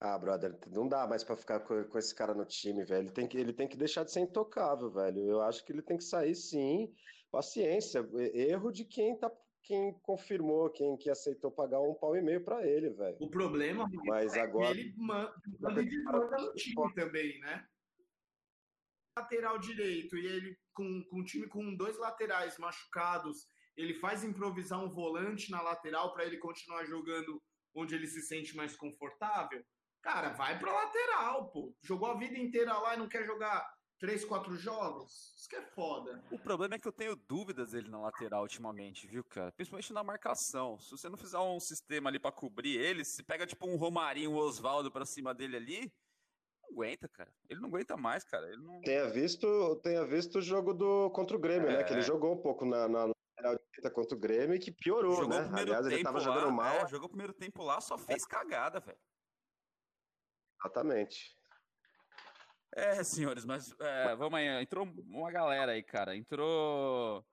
Ah, 0.00 0.18
brother, 0.18 0.58
não 0.68 0.86
dá 0.86 1.06
mais 1.06 1.24
para 1.24 1.36
ficar 1.36 1.60
com, 1.60 1.82
com, 1.84 1.98
esse 1.98 2.14
cara 2.14 2.34
no 2.34 2.44
time, 2.44 2.84
velho. 2.84 3.04
Ele 3.04 3.12
tem, 3.12 3.26
que, 3.26 3.38
ele 3.38 3.52
tem 3.52 3.66
que 3.66 3.76
deixar 3.76 4.04
de 4.04 4.12
ser 4.12 4.20
intocável, 4.20 4.90
velho. 4.90 5.20
Eu 5.20 5.40
acho 5.40 5.64
que 5.64 5.72
ele 5.72 5.82
tem 5.82 5.96
que 5.96 6.04
sair 6.04 6.34
sim. 6.34 6.92
Paciência. 7.30 8.06
Erro 8.34 8.70
de 8.70 8.84
quem 8.84 9.18
tá. 9.18 9.30
Quem 9.62 9.98
confirmou, 10.02 10.70
quem 10.70 10.96
que 10.96 11.10
aceitou 11.10 11.50
pagar 11.50 11.80
um 11.80 11.92
pau 11.92 12.16
e 12.16 12.22
meio 12.22 12.40
para 12.44 12.64
ele, 12.64 12.88
velho. 12.90 13.16
O 13.18 13.28
problema 13.28 13.84
mas 14.04 14.36
é 14.36 14.42
agora... 14.42 14.72
que 14.72 14.80
ele 14.80 14.94
manda, 14.96 15.34
manda 15.58 15.82
no 15.82 16.54
time 16.54 16.94
também, 16.94 17.40
né? 17.40 17.66
Lateral 19.18 19.58
direito 19.58 20.16
e 20.16 20.24
ele 20.24 20.56
com, 20.72 21.02
com 21.10 21.18
um 21.18 21.24
time 21.24 21.48
com 21.48 21.74
dois 21.74 21.98
laterais 21.98 22.56
machucados, 22.58 23.48
ele 23.76 23.94
faz 23.94 24.22
improvisar 24.22 24.84
um 24.84 24.88
volante 24.88 25.50
na 25.50 25.60
lateral 25.60 26.12
para 26.12 26.24
ele 26.24 26.38
continuar 26.38 26.84
jogando 26.84 27.42
onde 27.74 27.94
ele 27.94 28.06
se 28.06 28.22
sente 28.22 28.54
mais 28.54 28.76
confortável. 28.76 29.64
Cara, 30.06 30.28
vai 30.28 30.56
pra 30.56 30.72
lateral, 30.72 31.50
pô. 31.50 31.74
Jogou 31.82 32.08
a 32.08 32.16
vida 32.16 32.38
inteira 32.38 32.78
lá 32.78 32.94
e 32.94 32.96
não 32.96 33.08
quer 33.08 33.26
jogar 33.26 33.68
três, 33.98 34.24
quatro 34.24 34.54
jogos? 34.54 35.34
Isso 35.36 35.48
que 35.48 35.56
é 35.56 35.62
foda. 35.62 36.22
O 36.30 36.38
problema 36.38 36.76
é 36.76 36.78
que 36.78 36.86
eu 36.86 36.92
tenho 36.92 37.16
dúvidas 37.16 37.72
dele 37.72 37.88
na 37.88 37.98
lateral 37.98 38.42
ultimamente, 38.42 39.08
viu, 39.08 39.24
cara? 39.24 39.50
Principalmente 39.50 39.92
na 39.92 40.04
marcação. 40.04 40.78
Se 40.78 40.92
você 40.92 41.08
não 41.08 41.16
fizer 41.16 41.40
um 41.40 41.58
sistema 41.58 42.08
ali 42.08 42.20
para 42.20 42.30
cobrir 42.30 42.76
ele, 42.76 43.04
se 43.04 43.20
pega 43.24 43.44
tipo 43.44 43.66
um 43.66 43.74
Romarinho, 43.74 44.30
um 44.30 44.36
Oswaldo 44.36 44.92
pra 44.92 45.04
cima 45.04 45.34
dele 45.34 45.56
ali, 45.56 45.92
não 46.62 46.70
aguenta, 46.70 47.08
cara. 47.08 47.32
Ele 47.50 47.58
não 47.58 47.68
aguenta 47.68 47.96
mais, 47.96 48.22
cara. 48.22 48.46
Ele 48.46 48.62
não... 48.62 48.80
Tenha 48.82 49.10
visto, 49.10 49.74
tenha 49.82 50.06
visto 50.06 50.38
o 50.38 50.42
jogo 50.42 50.72
do 50.72 51.10
contra 51.10 51.36
o 51.36 51.40
Grêmio, 51.40 51.68
é... 51.68 51.78
né? 51.78 51.82
Que 51.82 51.92
ele 51.92 52.00
é. 52.00 52.04
jogou 52.04 52.32
um 52.32 52.40
pouco 52.40 52.64
na, 52.64 52.86
na 52.86 53.06
lateral 53.06 53.58
contra 53.92 54.16
o 54.16 54.20
Grêmio 54.20 54.54
e 54.54 54.60
que 54.60 54.70
piorou, 54.70 55.16
jogou 55.16 55.30
né? 55.30 55.50
Aliás, 55.52 55.84
ele 55.84 56.04
tava 56.04 56.18
lá, 56.18 56.24
jogando 56.24 56.52
mal. 56.52 56.76
É, 56.76 56.86
jogou 56.86 57.06
o 57.06 57.10
primeiro 57.10 57.32
tempo 57.32 57.64
lá, 57.64 57.80
só 57.80 57.98
fez 57.98 58.24
cagada, 58.24 58.78
velho. 58.78 58.96
Exatamente. 60.66 61.36
É, 62.74 63.02
senhores, 63.02 63.44
mas 63.44 63.74
é, 63.80 64.14
vamos 64.16 64.38
aí. 64.38 64.62
Entrou 64.62 64.84
uma 64.84 65.30
galera 65.30 65.72
aí, 65.72 65.82
cara. 65.82 66.16
Entrou. 66.16 67.24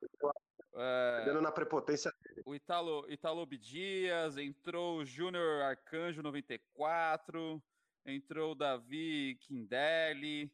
É, 0.76 1.34
na 1.42 1.52
prepotência 1.52 2.12
O 2.46 2.56
Italo, 2.56 3.06
Italo 3.12 3.46
Dias, 3.46 4.38
entrou 4.38 5.00
o 5.00 5.06
Júnior 5.06 5.62
Arcanjo 5.62 6.24
94, 6.24 7.62
entrou 8.06 8.54
o 8.54 8.56
Davi 8.56 9.38
Kindelli. 9.42 10.52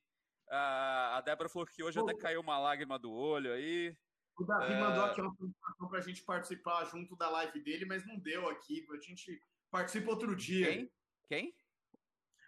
A, 0.50 1.18
a 1.18 1.22
Débora 1.22 1.48
falou 1.48 1.68
que 1.68 1.84
hoje 1.84 2.00
Pô. 2.00 2.10
até 2.10 2.20
caiu 2.20 2.42
uma 2.42 2.60
lágrima 2.60 2.98
do 2.98 3.12
olho 3.12 3.54
aí. 3.54 3.96
O 4.38 4.44
Davi 4.44 4.74
é... 4.74 4.80
mandou 4.80 5.04
aqui 5.04 5.22
uma 5.22 5.36
solicitação 5.36 5.88
para 5.88 6.00
a 6.00 6.02
gente 6.02 6.24
participar 6.24 6.86
junto 6.86 7.16
da 7.16 7.30
live 7.30 7.62
dele, 7.62 7.86
mas 7.86 8.06
não 8.06 8.18
deu 8.18 8.50
aqui. 8.50 8.86
A 8.92 8.98
gente 8.98 9.42
participa 9.70 10.10
outro 10.10 10.36
dia. 10.36 10.68
Quem? 10.68 10.92
Quem? 11.28 11.59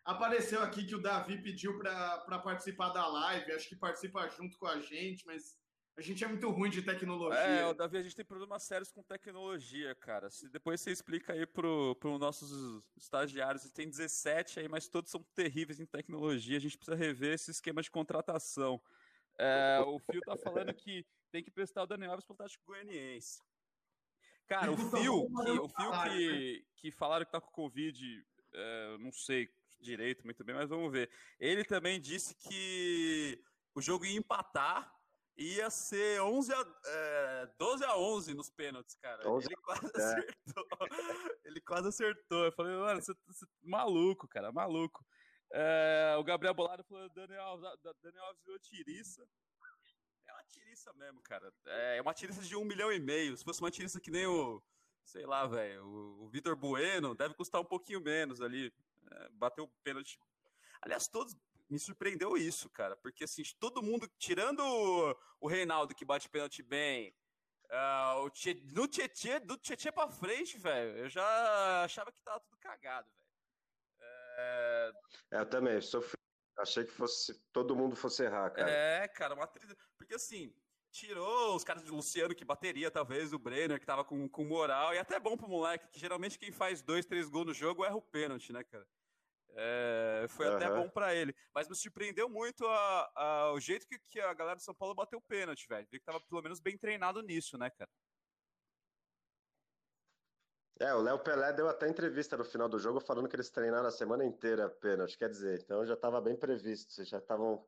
Apareceu 0.03 0.62
aqui 0.62 0.86
que 0.86 0.96
o 0.96 1.01
Davi 1.01 1.41
pediu 1.41 1.77
para 1.77 2.39
participar 2.39 2.89
da 2.89 3.08
live, 3.08 3.51
acho 3.51 3.70
que 3.70 3.75
participa 3.75 4.27
junto 4.29 4.58
com 4.58 4.65
a 4.65 4.79
gente, 4.79 5.25
mas 5.25 5.55
a 5.96 6.01
gente 6.01 6.24
é 6.24 6.27
muito 6.27 6.50
ruim 6.50 6.72
de 6.72 6.81
tecnologia. 6.81 7.39
É, 7.39 7.67
o 7.67 7.74
Davi, 7.74 7.98
a 7.98 8.01
gente 8.01 8.15
tem 8.15 8.25
problemas 8.25 8.63
sérios 8.63 8.91
com 8.91 9.03
tecnologia, 9.03 9.93
cara. 9.93 10.29
Se 10.31 10.50
depois 10.50 10.81
você 10.81 10.91
explica 10.91 11.34
aí 11.34 11.46
pro, 11.46 11.96
pro 11.98 12.17
nossos 12.17 12.89
estagiários, 12.98 13.70
tem 13.70 13.88
17 13.88 14.62
aí, 14.62 14.67
mas 14.67 14.88
todos 14.88 15.12
são 15.12 15.22
terríveis 15.36 15.79
em 15.79 15.86
tecnologia, 15.86 16.58
a 16.58 16.62
gente 16.62 16.77
precisa 16.77 16.98
rever 16.98 17.34
esse 17.34 17.51
esquema 17.51 17.84
de 17.84 17.91
contratação. 17.91 18.81
É, 19.38 19.79
o 19.86 20.00
Fio 20.00 20.22
tá 20.22 20.36
falando 20.36 20.74
que 20.74 21.05
tem 21.29 21.43
que 21.43 21.51
prestar 21.51 21.84
o 21.84 21.88
Daniel 21.88 22.12
Alves 22.12 22.25
pro 22.25 22.34
Atlético 22.34 22.65
Goianiense. 22.65 23.39
Cara, 24.48 24.72
o 24.72 24.77
Fio, 24.77 25.27
que, 25.27 25.51
o 25.51 25.70
Fio 25.70 25.91
que, 26.03 26.65
que 26.75 26.91
falaram 26.91 27.25
que 27.25 27.31
tá 27.31 27.39
com 27.39 27.51
Covid, 27.51 28.25
é, 28.53 28.98
não 28.98 29.12
sei 29.12 29.48
direito 29.81 30.23
muito 30.23 30.43
bem, 30.43 30.55
mas 30.55 30.69
vamos 30.69 30.91
ver. 30.91 31.09
Ele 31.39 31.63
também 31.63 32.00
disse 32.00 32.35
que 32.35 33.43
o 33.73 33.81
jogo 33.81 34.05
ia 34.05 34.17
empatar, 34.17 34.93
ia 35.38 35.69
ser 35.69 36.21
11 36.21 36.53
a, 36.53 36.65
é, 36.85 37.45
12 37.57 37.85
a 37.85 37.97
11 37.97 38.33
nos 38.33 38.50
pênaltis, 38.50 38.95
cara. 38.95 39.21
Ele 39.23 39.55
quase 39.57 39.85
é. 39.85 40.01
acertou. 40.01 40.65
Ele 41.45 41.61
quase 41.61 41.88
acertou. 41.88 42.45
Eu 42.45 42.51
falei, 42.51 42.75
mano, 42.75 43.01
você, 43.01 43.13
você 43.25 43.45
maluco, 43.61 44.27
cara, 44.27 44.51
maluco. 44.51 45.05
É, 45.53 46.15
o 46.17 46.23
Gabriel 46.23 46.53
Bolado 46.53 46.83
falou, 46.83 47.09
Daniel, 47.09 47.59
Daniel 48.01 48.25
Alves 48.25 48.43
virou 48.43 48.59
tiriça. 48.59 49.27
É 50.27 50.33
uma 50.33 50.43
tiriça 50.45 50.93
mesmo, 50.93 51.21
cara. 51.21 51.53
É 51.65 52.01
uma 52.01 52.13
tiriça 52.13 52.41
de 52.41 52.55
um 52.55 52.63
milhão 52.63 52.91
e 52.91 53.00
meio. 53.00 53.35
Se 53.35 53.43
fosse 53.43 53.59
uma 53.59 53.71
tiriça 53.71 54.00
que 54.00 54.11
nem 54.11 54.25
o, 54.25 54.63
sei 55.05 55.25
lá, 55.25 55.45
velho, 55.45 55.83
o, 55.85 56.23
o 56.23 56.29
Vitor 56.29 56.55
Bueno, 56.55 57.15
deve 57.15 57.33
custar 57.33 57.59
um 57.59 57.65
pouquinho 57.65 58.00
menos 58.00 58.41
ali. 58.41 58.73
É, 59.12 59.30
bateu 59.30 59.65
o 59.65 59.72
pênalti. 59.84 60.20
Aliás, 60.82 61.08
todos. 61.08 61.36
Me 61.70 61.80
surpreendeu 61.80 62.36
isso, 62.36 62.70
cara, 62.70 62.98
porque 62.98 63.24
assim, 63.24 63.44
todo 63.58 63.82
mundo, 63.82 64.06
tirando 64.18 64.60
o, 65.39 65.48
Reinaldo 65.48 65.96
que 65.96 66.03
bate 66.03 66.27
pênalti 66.27 66.62
bem, 66.62 67.15
uh, 67.70 68.24
o 68.24 68.30
tchê, 68.30 68.62
no 68.74 68.89
Tietê, 68.89 69.39
do 69.39 69.58
Tietê 69.58 69.89
pra 69.89 70.10
frente, 70.10 70.58
velho, 70.58 70.98
eu 70.98 71.08
já 71.08 71.84
achava 71.86 72.12
que 72.12 72.22
tava 72.22 72.41
tudo 72.41 72.58
cagado, 72.58 73.08
velho. 73.18 73.32
É... 74.01 74.91
é... 75.32 75.39
eu 75.39 75.46
também, 75.46 75.80
sofri. 75.80 76.20
Achei 76.58 76.84
que 76.84 76.91
fosse 76.91 77.34
todo 77.53 77.74
mundo 77.74 77.96
fosse 77.96 78.24
errar, 78.24 78.50
cara. 78.50 78.70
É, 78.70 79.08
cara, 79.08 79.34
uma 79.34 79.48
trilha. 79.48 79.75
Porque 79.98 80.15
assim, 80.15 80.53
tirou 80.91 81.56
os 81.56 81.63
caras 81.63 81.84
de 81.84 81.89
Luciano 81.89 82.36
que 82.36 82.44
bateria, 82.44 82.91
talvez, 82.91 83.32
o 83.32 83.39
Brenner, 83.39 83.80
que 83.80 83.86
tava 83.86 84.03
com, 84.03 84.27
com 84.27 84.44
moral, 84.44 84.94
e 84.94 85.00
até 85.00 85.20
bom 85.20 85.38
pro 85.38 85.48
moleque, 85.48 85.88
que 85.88 86.00
geralmente 86.00 86.38
quem 86.38 86.51
faz 86.51 86.82
dois, 86.82 87.06
três 87.06 87.30
gols 87.30 87.48
no 87.48 87.53
jogo 87.53 87.86
erra 87.86 87.96
o 87.96 88.01
pênalti, 88.01 88.51
né, 88.51 88.63
cara? 88.63 88.86
É, 89.55 90.25
foi 90.29 90.48
uhum. 90.48 90.55
até 90.55 90.70
bom 90.70 90.89
para 90.89 91.13
ele. 91.13 91.36
Mas 91.53 91.67
me 91.67 91.75
surpreendeu 91.75 92.29
muito 92.29 92.65
a, 92.65 93.12
a, 93.15 93.51
o 93.53 93.60
jeito 93.60 93.86
que, 93.88 94.00
que, 94.10 94.20
a 94.20 94.34
galera 94.34 94.58
de 94.58 94.63
São 94.63 94.74
Paulo 94.74 94.96
bateu 94.96 95.20
o 95.20 95.22
pênalti, 95.22 95.67
velho. 95.67 95.88
Vi 95.91 96.00
que 96.00 96.05
tava 96.05 96.22
pelo 96.22 96.41
menos 96.41 96.60
bem 96.60 96.77
treinado 96.77 97.22
nisso, 97.22 97.58
né, 97.58 97.70
cara? 97.70 97.89
É, 100.79 100.96
o 100.96 101.01
Léo 101.01 101.20
Pelé 101.20 101.53
deu 101.53 101.70
até 101.70 101.88
entrevista 101.88 102.36
no 102.36 102.43
final 102.43 102.67
do 102.67 102.79
jogo 102.79 103.00
falando 103.00 103.29
que 103.29 103.36
eles 103.36 103.51
treinaram 103.51 103.88
a 103.88 103.91
semana 103.91 104.25
inteira 104.25 104.67
pênalti. 104.67 105.17
Quer 105.17 105.29
dizer, 105.29 105.62
então 105.62 105.86
já 105.86 105.93
estava 105.93 106.20
bem 106.20 106.36
previsto, 106.36 106.91
vocês 106.91 107.08
já 107.08 107.20
estavam 107.20 107.63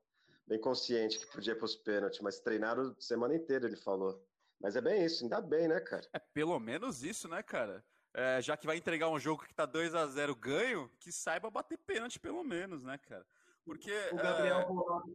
bem 0.47 0.59
conscientes 0.59 1.23
que 1.23 1.31
podia 1.31 1.55
para 1.55 1.65
os 1.65 1.75
pênaltis, 1.75 2.19
mas 2.21 2.39
treinaram 2.39 2.95
a 2.97 3.01
semana 3.01 3.35
inteira, 3.35 3.67
ele 3.67 3.75
falou. 3.75 4.25
Mas 4.59 4.75
é 4.75 4.81
bem 4.81 5.05
isso, 5.05 5.23
ainda 5.23 5.41
bem, 5.41 5.67
né, 5.67 5.79
cara? 5.79 6.07
É 6.13 6.19
pelo 6.19 6.59
menos 6.59 7.03
isso, 7.03 7.27
né, 7.27 7.43
cara? 7.43 7.85
É, 8.13 8.41
já 8.41 8.55
que 8.55 8.67
vai 8.67 8.77
entregar 8.77 9.09
um 9.09 9.19
jogo 9.19 9.43
que 9.43 9.53
tá 9.53 9.65
2 9.65 9.95
a 9.95 10.05
0 10.05 10.35
ganho, 10.35 10.89
que 10.99 11.11
saiba 11.11 11.49
bater 11.49 11.77
pênalti 11.77 12.19
pelo 12.19 12.43
menos, 12.43 12.83
né, 12.83 12.97
cara? 12.97 13.25
Porque. 13.65 13.91
O 14.11 14.17
Gabriel 14.17 14.59
é... 14.59 14.65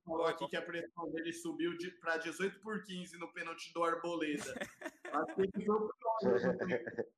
falou 0.05 0.27
aqui 0.27 0.49
que 0.49 0.57
a 0.57 0.63
pressão 0.63 1.11
dele 1.11 1.33
subiu 1.33 1.77
de, 1.77 1.91
para 1.93 2.17
18 2.17 2.61
por 2.61 2.83
15 2.83 3.19
no 3.19 3.33
pênalti 3.33 3.73
do 3.73 3.85
Arboleda. 3.85 4.55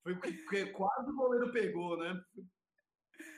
Foi, 0.03 0.15
foi, 0.15 0.33
foi, 0.49 0.67
quase 0.73 1.11
o 1.11 1.17
goleiro 1.17 1.51
pegou, 1.51 1.97
né? 1.97 2.23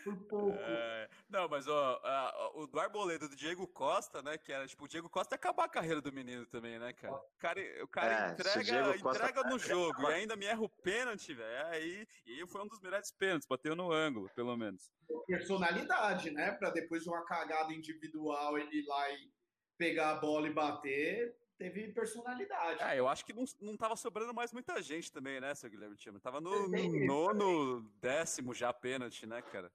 Por 0.05 0.17
pouco. 0.25 0.59
É, 0.59 1.09
não, 1.29 1.49
mas 1.49 1.69
ó, 1.69 2.01
a, 2.03 2.51
o 2.55 2.67
do 2.67 2.81
Arboleda 2.81 3.29
do 3.29 3.37
Diego 3.37 3.67
Costa, 3.67 4.23
né? 4.23 4.37
Que 4.37 4.53
era 4.53 4.67
tipo, 4.67 4.85
o 4.85 4.89
Diego 4.89 5.09
Costa 5.09 5.35
ia 5.35 5.37
acabar 5.37 5.65
a 5.65 5.69
carreira 5.69 6.01
do 6.01 6.13
menino 6.13 6.45
também, 6.47 6.79
né, 6.79 6.93
cara? 6.93 7.15
O 7.15 7.39
cara, 7.39 7.61
o 7.83 7.89
cara 7.89 8.29
é, 8.29 8.33
entrega, 8.33 8.97
entrega 8.97 9.43
no 9.45 9.59
jogo 9.61 10.11
e 10.11 10.15
ainda 10.15 10.37
me 10.37 10.47
erra 10.47 10.63
o 10.63 10.69
pênalti, 10.69 11.35
velho. 11.35 11.67
Aí, 11.69 12.07
e 12.27 12.47
foi 12.47 12.63
um 12.63 12.67
dos 12.67 12.81
melhores 12.81 13.11
pênaltis, 13.11 13.47
bateu 13.47 13.77
no 13.77 13.93
ângulo, 13.93 14.29
pelo 14.35 14.57
menos. 14.57 14.93
Personalidade, 15.27 16.31
né? 16.31 16.53
Pra 16.53 16.71
depois 16.71 17.03
de 17.03 17.09
uma 17.09 17.25
cagada 17.25 17.73
individual 17.73 18.59
ele 18.59 18.81
ir 18.81 18.87
lá 18.87 19.11
e 19.11 19.31
pegar 19.77 20.11
a 20.11 20.15
bola 20.17 20.47
e 20.47 20.53
bater, 20.53 21.37
teve 21.59 21.93
personalidade. 21.93 22.83
É, 22.83 22.99
eu 22.99 23.09
acho 23.09 23.25
que 23.25 23.33
não, 23.33 23.45
não 23.61 23.77
tava 23.77 23.97
sobrando 23.97 24.35
mais 24.35 24.53
muita 24.53 24.81
gente 24.83 25.13
também, 25.13 25.41
né, 25.41 25.55
seu 25.55 25.71
Guilherme 25.71 25.97
Timo? 25.97 26.21
Tava 26.21 26.41
no, 26.41 26.69
no 26.69 27.07
nono, 27.07 27.81
décimo 28.01 28.55
já 28.55 28.73
pênalti, 28.73 29.27
né, 29.27 29.41
cara? 29.43 29.73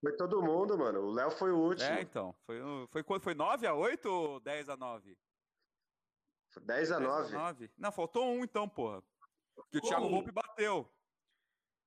Foi 0.00 0.16
todo 0.16 0.42
mundo, 0.42 0.78
mano. 0.78 1.00
O 1.00 1.10
Léo 1.10 1.30
foi 1.30 1.50
o 1.50 1.58
último. 1.58 1.90
É, 1.90 2.00
então. 2.02 2.34
Foi, 2.46 2.58
foi, 3.02 3.20
foi 3.20 3.34
9 3.34 3.66
a 3.66 3.74
8 3.74 4.06
ou 4.06 4.40
10 4.40 4.68
a 4.68 4.76
9? 4.76 5.18
10 6.62 6.92
a 6.92 7.00
9. 7.00 7.32
9. 7.32 7.70
Não, 7.76 7.92
faltou 7.92 8.26
um 8.26 8.44
então, 8.44 8.68
porra. 8.68 9.02
Porque 9.54 9.78
o 9.78 9.80
Thiago 9.80 10.06
um. 10.06 10.10
Volpe 10.10 10.30
bateu. 10.30 10.90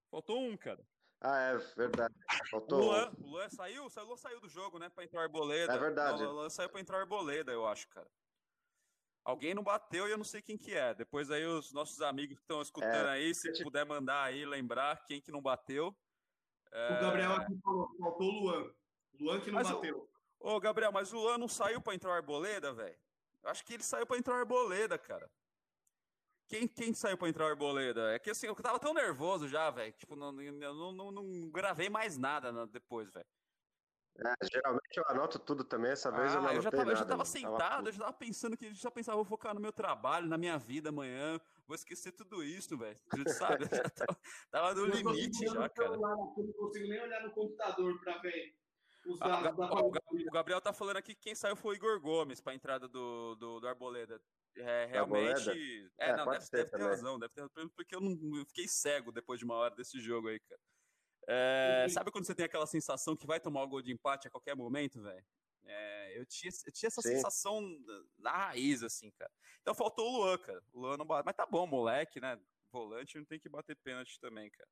Faltou 0.10 0.42
um, 0.42 0.58
cara. 0.58 0.86
Ah, 1.22 1.38
é 1.38 1.58
verdade. 1.78 2.14
Faltou 2.50 2.80
o 2.80 2.86
Luan, 2.86 3.12
um. 3.18 3.24
O 3.24 3.30
Luan 3.30 3.50
saiu? 3.50 3.86
O 3.86 4.06
Luan 4.06 4.18
saiu 4.18 4.40
do 4.42 4.50
jogo, 4.50 4.78
né? 4.78 4.90
Pra 4.90 5.04
entrar 5.04 5.22
Arboleda. 5.22 5.74
É 5.74 5.78
verdade. 5.78 6.22
Não, 6.22 6.30
o 6.30 6.34
Luan 6.34 6.50
saiu 6.50 6.70
pra 6.70 6.82
entrar 6.82 7.00
Arboleda, 7.00 7.52
eu 7.52 7.66
acho, 7.66 7.88
cara. 7.90 8.10
Alguém 9.24 9.54
não 9.54 9.64
bateu 9.64 10.08
e 10.08 10.12
eu 10.12 10.18
não 10.18 10.26
sei 10.26 10.42
quem 10.42 10.58
que 10.58 10.74
é. 10.74 10.96
Depois 10.96 11.30
aí 11.30 11.46
os 11.46 11.72
nossos 11.72 12.02
amigos 12.02 12.36
que 12.36 12.42
estão 12.42 12.62
escutando 12.62 13.08
é. 13.08 13.12
aí, 13.12 13.36
se 13.36 13.64
puder 13.64 13.86
mandar 13.86 14.24
aí, 14.24 14.46
lembrar 14.46 15.06
quem 15.06 15.22
que 15.22 15.32
não 15.32 15.42
bateu. 15.42 15.96
É... 16.72 16.98
O 16.98 17.02
Gabriel 17.02 17.32
aqui 17.34 17.60
falou, 17.62 17.96
faltou 17.98 18.28
o 18.28 18.40
Luan. 18.40 18.72
Luan 19.20 19.40
que 19.40 19.52
não 19.52 19.60
Mas 19.60 19.72
bateu. 19.72 20.10
Ô, 20.40 20.60
Gabriel, 20.60 20.92
mas 20.92 21.14
o 21.14 21.18
Luan 21.18 21.38
não 21.38 21.48
saiu 21.48 21.82
pra 21.82 21.94
entrar 21.94 22.10
o 22.10 22.14
Arboleda, 22.14 22.74
velho? 22.74 22.98
Acho 23.44 23.64
que 23.64 23.74
ele 23.74 23.84
saiu 23.84 24.06
pra 24.08 24.18
entrar 24.18 24.36
o 24.36 24.40
Arboleda, 24.40 24.98
cara. 24.98 25.30
Quem, 26.48 26.68
quem 26.68 26.94
saiu 26.94 27.18
pra 27.18 27.30
entrar 27.30 27.46
o 27.46 27.50
Arboleda? 27.50 28.14
É 28.14 28.20
que 28.20 28.30
assim, 28.30 28.48
eu 28.48 28.56
tava 28.56 28.80
tão 28.80 28.94
nervoso 28.94 29.48
já, 29.48 29.70
velho. 29.70 29.94
Tipo, 29.94 30.16
não, 30.16 30.32
não, 30.32 30.92
não, 30.92 31.12
não, 31.12 31.50
gravei 31.50 31.90
mais 31.90 32.18
nada 32.18 32.52
depois, 32.68 33.10
velho. 33.12 33.26
É, 34.24 34.36
geralmente 34.52 34.98
eu 34.98 35.04
anoto 35.08 35.40
tudo 35.40 35.64
também, 35.64 35.92
essa 35.92 36.12
vez 36.12 36.34
ah, 36.34 36.38
eu 36.38 36.42
não 36.44 36.52
eu 36.54 36.62
já 36.62 36.70
tava, 36.70 36.92
eu 36.92 36.96
já 36.96 37.06
tava 37.06 37.26
sentado, 37.26 37.58
Tava 37.58 37.88
eu 37.88 37.92
já 37.92 38.00
tava 38.00 38.14
pensando 38.14 38.56
que 38.56 38.66
eu 38.68 38.74
já 38.74 38.92
pensava, 38.92 39.16
vou 39.16 39.26
focar 39.26 39.56
no 39.56 39.60
meu 39.60 39.72
trabalho, 39.72 40.28
na 40.28 40.38
minha 40.38 40.60
vida 40.60 40.90
amanhã, 40.90 41.40
vou 41.66 41.74
esquecer 41.76 42.12
tudo 42.12 42.44
isso, 42.44 42.78
velho. 42.78 42.98
Sabe? 43.28 43.64
Eu 43.64 43.70
já 43.84 43.90
tava, 43.90 44.20
tava 44.52 44.74
no 44.76 44.82
Eu 44.82 44.86
limite 44.86 45.46
já, 45.46 45.52
o 45.52 45.56
cara. 45.56 45.74
celular 45.74 46.14
aqui, 46.14 46.44
Não 46.44 46.54
consigo 46.54 46.88
nem 46.88 47.02
olhar 47.02 47.24
no 47.24 47.32
computador 47.32 48.00
pra 48.00 48.18
ver 48.20 48.56
os 49.06 49.20
Ah, 49.22 49.40
o, 49.40 49.42
dados 49.42 49.58
da 49.58 49.74
o 49.74 50.32
Gabriel 50.32 50.62
tá 50.62 50.72
falando 50.72 50.98
aqui 50.98 51.16
que 51.16 51.22
quem 51.22 51.36
saiu 51.36 51.56
foi 51.56 51.74
o 51.74 51.78
Igor 51.78 52.00
Gomes 52.00 52.40
pra 52.40 52.54
entrada 52.54 52.88
do, 52.88 53.36
do, 53.36 53.60
do 53.60 53.68
Arboleda. 53.68 54.22
É, 54.56 54.86
realmente. 54.86 55.50
Arboleda? 55.50 55.92
É, 55.98 56.10
É, 56.10 56.16
não, 56.16 56.26
deve, 56.30 56.46
ser 56.46 56.58
deve 56.58 56.70
ter 56.70 56.84
razão, 56.84 57.18
deve 57.20 57.34
ter 57.34 57.70
porque 57.76 57.96
eu, 57.96 58.02
não, 58.02 58.38
eu 58.38 58.46
fiquei 58.46 58.68
cego 58.68 59.12
depois 59.12 59.40
de 59.40 59.46
uma 59.46 59.56
hora 59.56 59.76
desse 59.76 60.00
jogo 60.00 60.28
aí, 60.28 60.40
cara. 60.40 60.62
É, 61.34 61.88
sabe 61.88 62.12
quando 62.12 62.26
você 62.26 62.36
tem 62.36 62.46
aquela 62.46 62.68
sensação 62.68 63.16
que 63.16 63.26
vai 63.26 63.40
tomar 63.40 63.64
o 63.64 63.68
gol 63.68 63.82
de 63.82 63.94
empate 63.94 64.28
a 64.28 64.32
qualquer 64.32 64.54
momento, 64.54 65.02
velho? 65.02 65.26
É, 65.64 66.20
eu, 66.20 66.26
tinha, 66.26 66.52
eu 66.66 66.72
tinha 66.74 66.88
essa 66.88 67.02
Sim. 67.02 67.16
sensação 67.16 67.62
na 68.18 68.32
raiz, 68.32 68.84
assim, 68.84 69.10
cara. 69.12 69.32
Então 69.62 69.74
faltou 69.74 70.06
o 70.06 70.18
Luan, 70.18 70.38
cara. 70.38 70.62
O 70.74 70.82
Luan 70.82 70.98
não 70.98 71.06
bate. 71.06 71.26
Mas 71.26 71.36
tá 71.36 71.46
bom, 71.46 71.66
moleque, 71.66 72.20
né? 72.20 72.38
Volante 72.70 73.18
não 73.18 73.24
tem 73.24 73.40
que 73.40 73.48
bater 73.48 73.78
pênalti 73.78 74.20
também, 74.20 74.50
cara. 74.50 74.70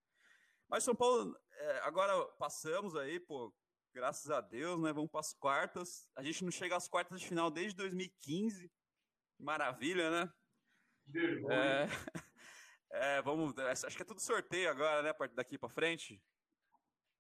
Mas 0.68 0.84
São 0.84 0.94
Paulo, 0.94 1.34
é, 1.52 1.80
agora 1.80 2.26
passamos 2.38 2.94
aí, 2.96 3.22
pô, 3.22 3.54
graças 3.94 4.30
a 4.30 4.42
Deus, 4.42 4.82
né? 4.82 4.92
Vamos 4.92 5.10
pras 5.10 5.34
quartas. 5.34 6.10
A 6.14 6.24
gente 6.24 6.44
não 6.44 6.52
chega 6.52 6.76
às 6.76 6.90
quartas 6.90 7.22
de 7.22 7.28
final 7.28 7.50
desde 7.50 7.78
2015. 7.78 8.70
Maravilha, 9.40 10.12
né? 10.12 10.34
Vergonha. 11.08 11.56
É, 11.56 11.88
é, 13.18 13.22
vamos. 13.22 13.58
Acho 13.58 13.96
que 13.96 14.02
é 14.02 14.06
tudo 14.06 14.20
sorteio 14.20 14.70
agora, 14.70 15.02
né? 15.02 15.10
a 15.12 15.14
partir 15.14 15.36
Daqui 15.36 15.58
pra 15.58 15.70
frente. 15.70 16.22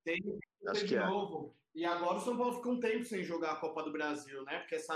Tem 0.03 0.19
Acho 0.67 0.81
de 0.81 0.87
que 0.87 0.95
é. 0.95 1.05
novo. 1.05 1.55
E 1.73 1.85
agora 1.85 2.17
o 2.17 2.21
São 2.21 2.35
Paulo 2.37 2.55
ficou 2.55 2.73
um 2.73 2.79
tempo 2.79 3.05
sem 3.05 3.23
jogar 3.23 3.53
a 3.53 3.55
Copa 3.57 3.83
do 3.83 3.91
Brasil, 3.91 4.43
né? 4.43 4.59
Porque 4.59 4.75
essa 4.75 4.93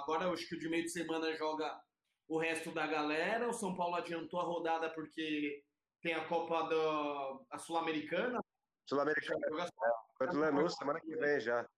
agora 0.00 0.24
eu 0.24 0.32
acho 0.32 0.46
que 0.48 0.56
o 0.56 0.58
de 0.58 0.68
meio 0.68 0.84
de 0.84 0.90
semana 0.90 1.34
joga 1.34 1.80
o 2.28 2.38
resto 2.38 2.72
da 2.72 2.86
galera. 2.86 3.48
O 3.48 3.52
São 3.52 3.76
Paulo 3.76 3.94
adiantou 3.94 4.40
a 4.40 4.44
rodada 4.44 4.90
porque 4.90 5.64
tem 6.00 6.14
a 6.14 6.26
Copa 6.26 6.68
da 6.68 7.38
a 7.50 7.58
Sul-Americana. 7.58 8.40
Sul-Americano, 8.86 9.40
Joga 9.48 9.70
contra 10.18 10.36
o 10.36 10.40
Lanús, 10.40 10.74
semana 10.74 11.00
que 11.00 11.16
vem 11.16 11.40
já. 11.40 11.68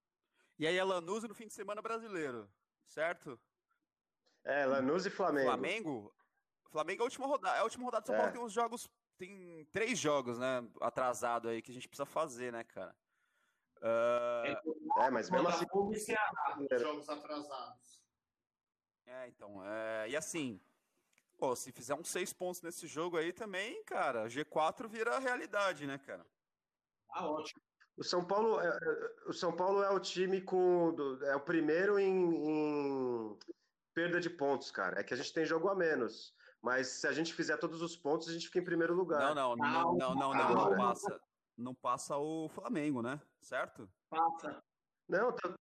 E 0.59 0.67
aí 0.67 0.77
é 0.77 0.85
Lanús 0.85 1.23
no 1.25 1.35
fim 1.35 1.47
de 1.47 1.55
semana 1.55 1.81
brasileiro, 1.81 2.51
certo? 2.87 3.41
É, 4.45 4.67
Lanús 4.67 5.07
e 5.07 5.11
Flamengo. 5.11 5.47
Flamengo? 5.47 6.15
Flamengo 6.71 7.03
é 7.03 7.03
a 7.03 7.05
última 7.05 7.27
rodada. 7.27 7.57
É 7.57 7.61
a 7.61 7.65
última 7.65 7.85
rodada 7.85 8.03
do 8.03 8.07
São 8.07 8.15
É. 8.15 8.19
Paulo 8.19 8.33
tem 8.33 8.43
uns 8.43 8.53
jogos. 8.53 8.89
Tem 9.19 9.65
três 9.73 9.99
jogos, 9.99 10.39
né? 10.39 10.67
Atrasado 10.81 11.49
aí 11.49 11.61
que 11.61 11.71
a 11.73 11.75
gente 11.75 11.89
precisa 11.89 12.07
fazer, 12.07 12.53
né, 12.53 12.63
cara? 12.63 12.95
Ah, 13.83 14.43
É, 14.99 15.11
mas 15.11 15.29
mesmo 15.31 15.49
assim. 15.49 15.61
Botafogo 15.61 15.93
e 15.93 15.99
Ceará, 15.99 16.59
os 16.59 16.81
jogos 16.81 17.09
atrasados. 17.09 18.03
é, 19.07 19.29
então. 19.29 19.67
é, 19.67 20.09
e 20.09 20.17
assim. 20.17 20.61
Pô, 21.37 21.55
se 21.55 21.71
fizer 21.71 21.95
uns 21.95 22.09
seis 22.09 22.33
pontos 22.33 22.63
nesse 22.63 22.89
jogo 22.89 23.17
aí 23.17 23.33
também, 23.33 23.85
cara, 23.85 24.27
G4 24.27 24.89
vira 24.89 25.21
realidade, 25.21 25.87
né, 25.87 25.97
cara? 25.97 26.27
Tá 27.09 27.31
ótimo. 27.31 27.63
O 27.97 28.03
São 28.03 28.25
Paulo, 28.25 28.61
é, 28.61 28.69
é, 28.69 29.29
o 29.29 29.33
São 29.33 29.55
Paulo 29.55 29.83
é 29.83 29.91
o 29.91 30.01
time 30.01 30.41
com 30.41 30.97
é 31.23 31.37
o 31.37 31.41
primeiro 31.41 31.99
em, 31.99 32.35
em 32.35 33.39
perda 33.95 34.21
de 34.21 34.31
pontos, 34.31 34.71
cara. 34.71 35.01
É 35.01 35.05
que 35.05 35.15
a 35.15 35.17
gente 35.17 35.33
tem 35.33 35.45
jogo 35.45 35.69
a 35.69 35.77
menos, 35.77 36.35
mas 36.63 36.89
se 36.89 37.07
a 37.07 37.13
gente 37.13 37.33
fizer 37.35 37.57
todos 37.57 37.81
os 37.83 37.97
pontos, 37.97 38.29
a 38.29 38.33
gente 38.33 38.47
fica 38.47 38.59
em 38.59 38.65
primeiro 38.65 38.95
lugar. 38.95 39.35
Não, 39.35 39.57
não, 39.57 39.57
não, 39.57 39.95
não, 39.95 40.15
não, 40.15 40.15
não, 40.15 40.33
calma. 40.33 40.71
não 40.71 40.77
passa. 40.77 41.21
Não 41.57 41.75
passa 41.75 42.17
o 42.17 42.49
Flamengo, 42.49 43.03
né? 43.03 43.21
Certo? 43.41 43.89
Passa. 44.09 44.63
Não, 45.09 45.33
tá 45.33 45.55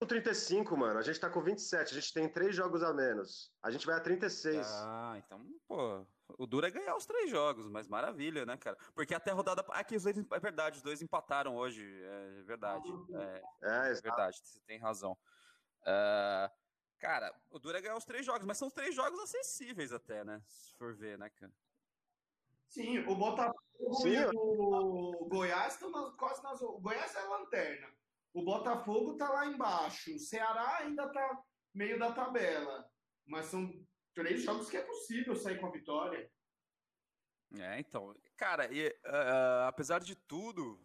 com 0.00 0.06
35, 0.06 0.76
mano. 0.76 0.98
A 0.98 1.02
gente 1.02 1.18
tá 1.20 1.28
com 1.28 1.42
27. 1.42 1.92
A 1.92 2.00
gente 2.00 2.12
tem 2.12 2.28
três 2.28 2.54
jogos 2.54 2.82
a 2.82 2.92
menos. 2.94 3.52
A 3.62 3.70
gente 3.70 3.84
vai 3.84 3.96
a 3.96 4.00
36. 4.00 4.66
Ah, 4.66 5.14
então, 5.18 5.44
pô, 5.66 6.06
o 6.38 6.46
duro 6.46 6.66
é 6.66 6.70
ganhar 6.70 6.96
os 6.96 7.04
três 7.04 7.30
jogos, 7.30 7.68
mas 7.68 7.88
maravilha, 7.88 8.46
né, 8.46 8.56
cara? 8.56 8.76
Porque 8.94 9.14
até 9.14 9.30
a 9.30 9.34
rodada. 9.34 9.64
Ah, 9.70 9.84
que 9.84 9.96
os 9.96 10.04
dois, 10.04 10.16
é 10.16 10.40
verdade, 10.40 10.76
os 10.76 10.82
dois 10.82 11.02
empataram 11.02 11.56
hoje, 11.56 11.84
é 11.84 12.42
verdade. 12.44 12.88
É, 13.14 13.42
É, 13.62 13.88
é 13.88 13.90
exato. 13.90 14.02
verdade, 14.02 14.38
você 14.38 14.60
tem 14.66 14.78
razão. 14.78 15.16
Ah, 15.84 16.50
cara, 17.02 17.34
o 17.50 17.58
duro 17.58 17.76
é 17.76 17.80
ganhar 17.80 17.96
os 17.96 18.04
três 18.04 18.24
jogos, 18.24 18.46
mas 18.46 18.56
são 18.56 18.70
três 18.70 18.94
jogos 18.94 19.18
acessíveis 19.18 19.92
até, 19.92 20.22
né? 20.22 20.40
Se 20.46 20.72
for 20.76 20.94
ver, 20.94 21.18
né, 21.18 21.28
cara? 21.30 21.52
Sim, 22.68 23.00
o 23.00 23.16
Botafogo 23.16 23.94
Sim, 24.00 24.14
e 24.14 24.24
o 24.32 25.26
Goiás 25.28 25.74
estão 25.74 25.90
nas- 25.90 26.14
quase 26.14 26.40
nas. 26.44 26.62
O 26.62 26.78
Goiás 26.78 27.12
é 27.16 27.20
a 27.20 27.28
lanterna. 27.28 27.92
O 28.32 28.44
Botafogo 28.44 29.16
tá 29.16 29.28
lá 29.28 29.46
embaixo. 29.46 30.14
O 30.14 30.18
Ceará 30.18 30.78
ainda 30.78 31.12
tá 31.12 31.42
meio 31.74 31.98
da 31.98 32.12
tabela. 32.12 32.88
Mas 33.26 33.46
são 33.46 33.68
três 34.14 34.42
jogos 34.42 34.70
que 34.70 34.76
é 34.76 34.82
possível 34.82 35.34
sair 35.34 35.58
com 35.60 35.66
a 35.66 35.72
vitória. 35.72 36.30
É, 37.58 37.80
então, 37.80 38.14
cara, 38.36 38.72
e, 38.72 38.96
ah, 39.04 39.66
apesar 39.68 39.98
de 39.98 40.14
tudo, 40.14 40.80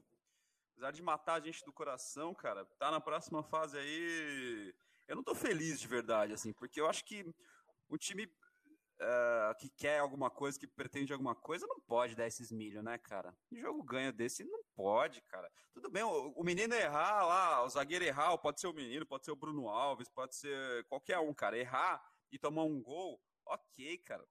apesar 0.72 0.92
de 0.92 1.02
matar 1.02 1.36
a 1.36 1.40
gente 1.40 1.64
do 1.64 1.72
coração, 1.72 2.34
cara, 2.34 2.66
tá 2.66 2.90
na 2.90 3.00
próxima 3.00 3.44
fase 3.44 3.78
aí. 3.78 4.76
Eu 5.08 5.16
não 5.16 5.24
tô 5.24 5.34
feliz 5.34 5.80
de 5.80 5.88
verdade, 5.88 6.34
assim, 6.34 6.54
porque 6.54 6.82
eu 6.82 6.88
acho 6.88 7.04
que 7.06 7.26
um 7.90 7.98
time 7.98 8.30
ah, 9.00 9.56
que 9.60 9.70
quer 9.70 10.00
alguma 10.00 10.30
coisa, 10.30 10.58
que 10.58 10.66
pretende 10.66 11.14
alguma 11.14 11.36
coisa, 11.36 11.68
não 11.68 11.80
pode 11.82 12.16
dar 12.16 12.26
esses 12.26 12.52
milho, 12.52 12.82
né, 12.82 12.98
cara? 12.98 13.36
Um 13.52 13.58
jogo 13.58 13.84
ganho 13.84 14.12
desse 14.12 14.44
não 14.44 14.64
pode, 14.76 15.22
cara. 15.24 15.52
Tudo 15.72 15.90
bem, 15.90 16.02
o, 16.02 16.32
o 16.32 16.44
menino 16.44 16.74
errar 16.74 17.24
lá, 17.26 17.64
o 17.64 17.70
zagueiro 17.70 18.04
errar, 18.04 18.36
pode 18.40 18.60
ser 18.60 18.68
o 18.68 18.74
menino, 18.74 19.06
pode 19.06 19.26
ser 19.26 19.32
o 19.32 19.36
Bruno 19.36 19.70
Alves, 19.70 20.10
pode 20.10 20.36
ser 20.36 20.84
qualquer 20.86 21.20
um, 21.20 21.34
cara. 21.34 21.58
Errar 21.58 22.04
e 22.32 22.40
tomar 22.40 22.64
um 22.64 22.82
gol, 22.82 23.22
ok, 23.46 24.00
cara. 24.00 24.26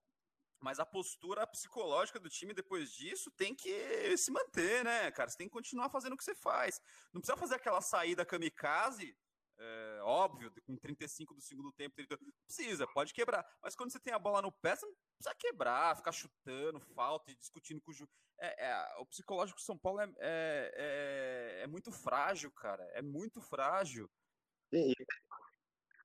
Mas 0.60 0.80
a 0.80 0.86
postura 0.86 1.46
psicológica 1.46 2.18
do 2.18 2.28
time 2.28 2.52
depois 2.52 2.90
disso 2.90 3.30
tem 3.30 3.54
que 3.54 4.16
se 4.16 4.32
manter, 4.32 4.82
né, 4.84 5.12
cara? 5.12 5.30
Você 5.30 5.36
tem 5.36 5.46
que 5.46 5.52
continuar 5.52 5.90
fazendo 5.90 6.14
o 6.14 6.16
que 6.16 6.24
você 6.24 6.34
faz. 6.34 6.80
Não 7.12 7.20
precisa 7.20 7.36
fazer 7.36 7.54
aquela 7.54 7.80
saída 7.80 8.26
kamikaze, 8.26 9.16
é, 9.58 10.00
óbvio, 10.02 10.52
com 10.66 10.76
35 10.76 11.34
do 11.34 11.40
segundo 11.40 11.72
tempo. 11.72 11.94
30, 11.96 12.18
precisa, 12.46 12.86
pode 12.86 13.14
quebrar. 13.14 13.46
Mas 13.62 13.74
quando 13.74 13.90
você 13.90 14.00
tem 14.00 14.12
a 14.12 14.18
bola 14.18 14.42
no 14.42 14.52
pé, 14.52 14.76
você 14.76 14.86
não 14.86 14.94
precisa 15.18 15.34
quebrar, 15.38 15.96
ficar 15.96 16.12
chutando, 16.12 16.80
falta 16.94 17.30
e 17.30 17.36
discutindo 17.36 17.80
com 17.80 17.90
o. 17.90 18.08
É, 18.38 18.66
é, 18.66 18.96
o 18.98 19.06
psicológico 19.06 19.58
do 19.58 19.64
São 19.64 19.78
Paulo 19.78 20.00
é, 20.00 20.12
é, 20.18 20.72
é, 20.74 21.62
é 21.62 21.66
muito 21.66 21.90
frágil, 21.90 22.50
cara. 22.52 22.82
É 22.92 23.00
muito 23.00 23.40
frágil. 23.40 24.10
E, 24.72 24.92
e 24.92 25.06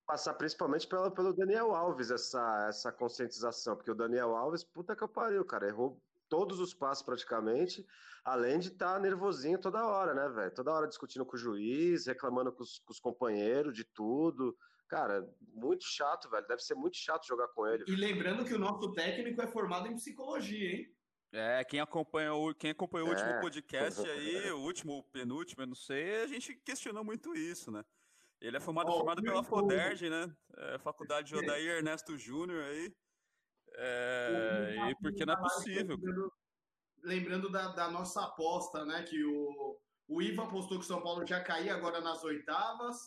passar 0.06 0.34
principalmente 0.34 0.88
pelo, 0.88 1.12
pelo 1.12 1.34
Daniel 1.34 1.74
Alves 1.74 2.12
essa, 2.12 2.68
essa 2.68 2.92
conscientização, 2.92 3.76
porque 3.76 3.92
o 3.92 3.96
Daniel 3.96 4.36
Alves, 4.36 4.64
puta 4.64 4.96
que 4.96 5.04
eu 5.04 5.10
pariu, 5.10 5.46
cara, 5.46 5.68
errou 5.68 6.02
todos 6.32 6.62
os 6.62 6.74
passos 6.74 7.04
praticamente, 7.04 7.86
além 8.24 8.58
de 8.58 8.70
estar 8.70 8.98
nervosinho 9.02 9.60
toda 9.60 9.86
hora, 9.86 10.14
né, 10.14 10.30
velho? 10.30 10.54
Toda 10.56 10.72
hora 10.72 10.88
discutindo 10.88 11.26
com 11.26 11.36
o 11.36 11.40
juiz, 11.40 12.06
reclamando 12.08 12.54
com 12.54 12.64
os, 12.64 12.80
com 12.80 12.94
os 12.94 13.02
companheiros 13.02 13.76
de 13.76 13.84
tudo. 13.84 14.58
Cara, 14.88 15.30
muito 15.54 15.84
chato, 15.84 16.30
velho. 16.30 16.48
Deve 16.48 16.62
ser 16.64 16.76
muito 16.76 16.96
chato 16.96 17.28
jogar 17.28 17.50
com 17.50 17.68
ele. 17.68 17.84
E 17.86 17.96
lembrando 17.98 18.46
que 18.46 18.54
o 18.54 18.60
nosso 18.60 18.94
técnico 18.94 19.42
é 19.42 19.48
formado 19.48 19.88
em 19.88 19.96
psicologia, 19.96 20.72
hein? 20.72 20.96
É, 21.34 21.64
quem 21.66 21.82
acompanha 21.82 22.34
o, 22.34 22.54
quem 22.56 22.72
acompanhou 22.72 23.08
o 23.08 23.12
último 23.12 23.30
É. 23.30 23.42
podcast 23.42 24.02
aí, 24.10 24.52
o 24.52 24.60
último, 24.60 24.98
o 25.00 25.04
penúltimo, 25.04 25.64
eu 25.64 25.68
não 25.68 25.76
sei, 25.76 26.22
a 26.22 26.28
gente 26.28 26.56
questionou 26.56 27.04
muito 27.04 27.34
isso, 27.36 27.72
né? 27.72 27.84
Ele 28.42 28.58
é 28.58 28.60
formado, 28.60 28.90
Ó, 28.90 28.98
formado 28.98 29.22
pela. 29.22 29.44
Foderj, 29.44 30.10
né? 30.10 30.34
É, 30.58 30.80
Faculdade 30.80 31.28
de 31.28 31.36
Odair 31.38 31.78
Ernesto 31.78 32.18
Júnior 32.18 32.64
aí. 32.64 32.94
É, 33.76 34.90
e 34.90 34.96
porque 34.96 35.26
não 35.26 35.34
é 35.34 35.38
possível. 35.38 35.96
Lembrando, 35.96 36.34
lembrando 37.04 37.50
da, 37.50 37.68
da 37.70 37.90
nossa 37.90 38.24
aposta, 38.24 38.86
né? 38.86 39.04
Que 39.04 39.24
o, 39.24 39.80
o 40.08 40.22
Iva 40.22 40.44
apostou 40.44 40.78
que 40.78 40.84
o 40.84 40.88
São 40.88 41.02
Paulo 41.02 41.26
já 41.26 41.42
caía 41.44 41.74
agora 41.74 42.02
nas 42.02 42.24
oitavas. 42.24 42.98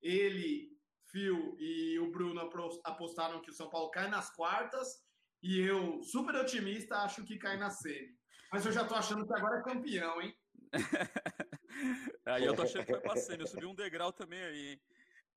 Ele, 0.00 0.76
Phil 1.10 1.56
e 1.58 1.98
o 1.98 2.10
Bruno 2.10 2.50
apostaram 2.84 3.40
que 3.40 3.50
o 3.50 3.54
São 3.54 3.70
Paulo 3.70 3.90
cai 3.90 4.08
nas 4.08 4.34
quartas. 4.34 5.02
E 5.42 5.60
eu, 5.60 6.02
super 6.02 6.34
otimista, 6.36 6.98
acho 6.98 7.24
que 7.24 7.38
cai 7.38 7.56
na 7.56 7.70
semi. 7.70 8.16
Mas 8.52 8.64
eu 8.66 8.72
já 8.72 8.86
tô 8.86 8.94
achando 8.94 9.26
que 9.26 9.34
agora 9.34 9.58
é 9.58 9.62
campeão, 9.62 10.20
hein? 10.20 10.36
Aí 12.26 12.44
eu 12.44 12.54
tô 12.54 12.62
achando 12.62 12.84
que 12.84 12.92
vai 12.92 13.00
pra 13.00 13.16
semi, 13.16 13.42
eu 13.42 13.46
subi 13.46 13.66
um 13.66 13.74
degrau 13.74 14.12
também 14.12 14.42
aí, 14.42 14.68
hein? 14.68 14.82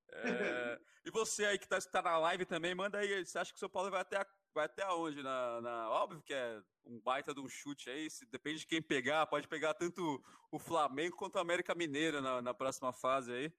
É, 0.09 0.79
e 1.05 1.11
você 1.11 1.45
aí 1.45 1.57
que 1.57 1.67
tá, 1.67 1.79
tá 1.79 2.01
na 2.01 2.17
live 2.17 2.45
também, 2.45 2.75
manda 2.75 2.99
aí, 2.99 3.25
você 3.25 3.39
acha 3.39 3.51
que 3.51 3.57
o 3.57 3.59
São 3.59 3.69
Paulo 3.69 3.89
vai 3.89 4.01
até, 4.01 4.17
a- 4.17 4.27
vai 4.55 4.65
até 4.65 4.83
aonde? 4.83 5.21
Na, 5.23 5.61
na- 5.61 5.89
óbvio 5.91 6.21
que 6.23 6.33
é 6.33 6.61
um 6.85 6.99
baita 7.01 7.33
de 7.33 7.41
um 7.41 7.47
chute 7.49 7.89
aí, 7.89 8.09
se, 8.09 8.25
depende 8.27 8.59
de 8.59 8.67
quem 8.67 8.81
pegar, 8.81 9.27
pode 9.27 9.47
pegar 9.47 9.73
tanto 9.75 10.23
o 10.51 10.59
Flamengo 10.59 11.15
quanto 11.17 11.35
o 11.35 11.39
América 11.39 11.75
Mineiro 11.75 12.21
na, 12.21 12.41
na 12.41 12.53
próxima 12.53 12.93
fase 12.93 13.31
aí. 13.33 13.53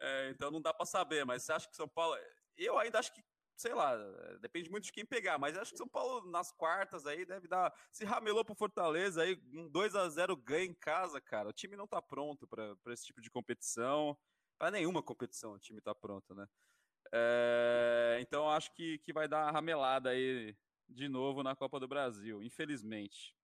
É, 0.00 0.30
então 0.30 0.50
não 0.50 0.60
dá 0.60 0.74
para 0.74 0.86
saber, 0.86 1.24
mas 1.24 1.42
você 1.44 1.52
acha 1.52 1.68
que 1.68 1.76
São 1.76 1.88
Paulo. 1.88 2.16
Eu 2.56 2.78
ainda 2.78 2.98
acho 2.98 3.12
que, 3.14 3.22
sei 3.56 3.74
lá, 3.74 3.96
depende 4.40 4.70
muito 4.70 4.84
de 4.84 4.92
quem 4.92 5.06
pegar, 5.06 5.38
mas 5.38 5.56
acho 5.56 5.72
que 5.72 5.78
São 5.78 5.88
Paulo 5.88 6.30
nas 6.30 6.52
quartas 6.52 7.06
aí 7.06 7.24
deve 7.24 7.48
dar. 7.48 7.72
Se 7.92 8.04
ramelou 8.04 8.44
pro 8.44 8.54
Fortaleza 8.54 9.22
aí, 9.22 9.40
um 9.54 9.68
2 9.70 9.94
a 9.94 10.08
0 10.08 10.36
ganha 10.36 10.64
em 10.66 10.74
casa, 10.74 11.20
cara. 11.20 11.48
O 11.50 11.52
time 11.52 11.76
não 11.76 11.86
tá 11.86 12.02
pronto 12.02 12.46
para 12.48 12.76
esse 12.92 13.06
tipo 13.06 13.20
de 13.20 13.30
competição. 13.30 14.18
Para 14.58 14.70
nenhuma 14.72 15.02
competição 15.02 15.52
o 15.54 15.58
time 15.58 15.80
tá 15.80 15.94
pronto, 15.94 16.34
né? 16.34 16.46
É, 17.12 18.18
então 18.20 18.50
acho 18.50 18.72
que, 18.72 18.98
que 18.98 19.12
vai 19.12 19.28
dar 19.28 19.44
uma 19.44 19.52
ramelada 19.52 20.10
aí 20.10 20.56
de 20.88 21.08
novo 21.08 21.42
na 21.42 21.54
Copa 21.54 21.78
do 21.78 21.86
Brasil, 21.86 22.42
infelizmente. 22.42 23.34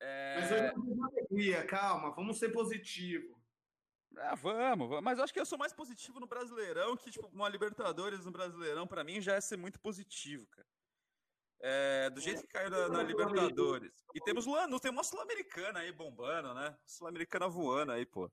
É... 0.00 0.40
Mas 0.40 0.50
eu 0.50 0.78
não 0.78 1.04
alegria, 1.06 1.64
calma, 1.64 2.10
vamos 2.10 2.38
ser 2.38 2.50
positivo. 2.50 3.40
Ah, 4.16 4.34
vamos, 4.34 4.88
vamos, 4.88 5.04
mas 5.04 5.18
acho 5.18 5.32
que 5.32 5.40
eu 5.40 5.46
sou 5.46 5.56
mais 5.56 5.72
positivo 5.72 6.20
no 6.20 6.26
Brasileirão 6.26 6.96
que, 6.96 7.10
tipo, 7.10 7.28
uma 7.28 7.48
Libertadores 7.48 8.24
no 8.24 8.32
Brasileirão, 8.32 8.86
para 8.86 9.04
mim, 9.04 9.20
já 9.20 9.34
é 9.34 9.40
ser 9.40 9.56
muito 9.56 9.80
positivo, 9.80 10.46
cara. 10.48 10.66
É, 11.60 12.10
do 12.10 12.20
jeito 12.20 12.42
que 12.42 12.48
caiu 12.48 12.70
na, 12.70 12.88
na 12.88 13.02
Libertadores. 13.04 14.04
E 14.14 14.20
temos 14.20 14.46
Lanús, 14.46 14.80
tem 14.80 14.90
uma 14.90 15.04
Sul-Americana 15.04 15.78
aí 15.78 15.92
bombando, 15.92 16.52
né? 16.52 16.76
Sul-Americana 16.84 17.48
voando 17.48 17.92
aí, 17.92 18.04
pô. 18.04 18.30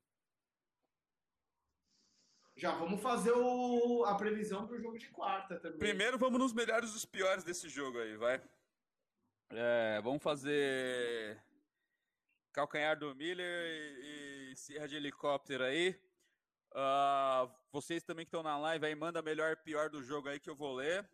Já 2.60 2.72
vamos 2.76 3.02
fazer 3.02 3.32
o, 3.32 4.04
a 4.04 4.16
previsão 4.16 4.68
pro 4.68 4.78
jogo 4.82 4.98
de 4.98 5.08
quarta 5.08 5.58
também. 5.62 5.80
Primeiro 5.80 6.18
vamos 6.18 6.38
nos 6.38 6.52
melhores 6.52 6.92
e 6.92 6.96
os 6.98 7.06
piores 7.06 7.46
desse 7.46 7.70
jogo 7.70 7.98
aí, 7.98 8.18
vai. 8.18 8.42
É, 9.52 10.02
vamos 10.04 10.22
fazer 10.22 11.42
calcanhar 12.52 13.00
do 13.00 13.16
Miller 13.16 13.48
e, 13.48 14.52
e 14.52 14.56
Serra 14.58 14.90
de 14.90 14.98
helicóptero 14.98 15.64
aí. 15.64 15.98
Uh, 16.72 17.50
vocês 17.72 18.04
também 18.04 18.26
que 18.26 18.28
estão 18.28 18.44
na 18.44 18.58
live 18.58 18.86
aí, 18.86 18.94
manda 18.94 19.22
melhor 19.22 19.54
e 19.54 19.56
pior 19.56 19.90
do 19.90 20.04
jogo 20.04 20.28
aí 20.28 20.38
que 20.38 20.50
eu 20.50 20.56
vou 20.56 20.76
ler. 20.76 21.10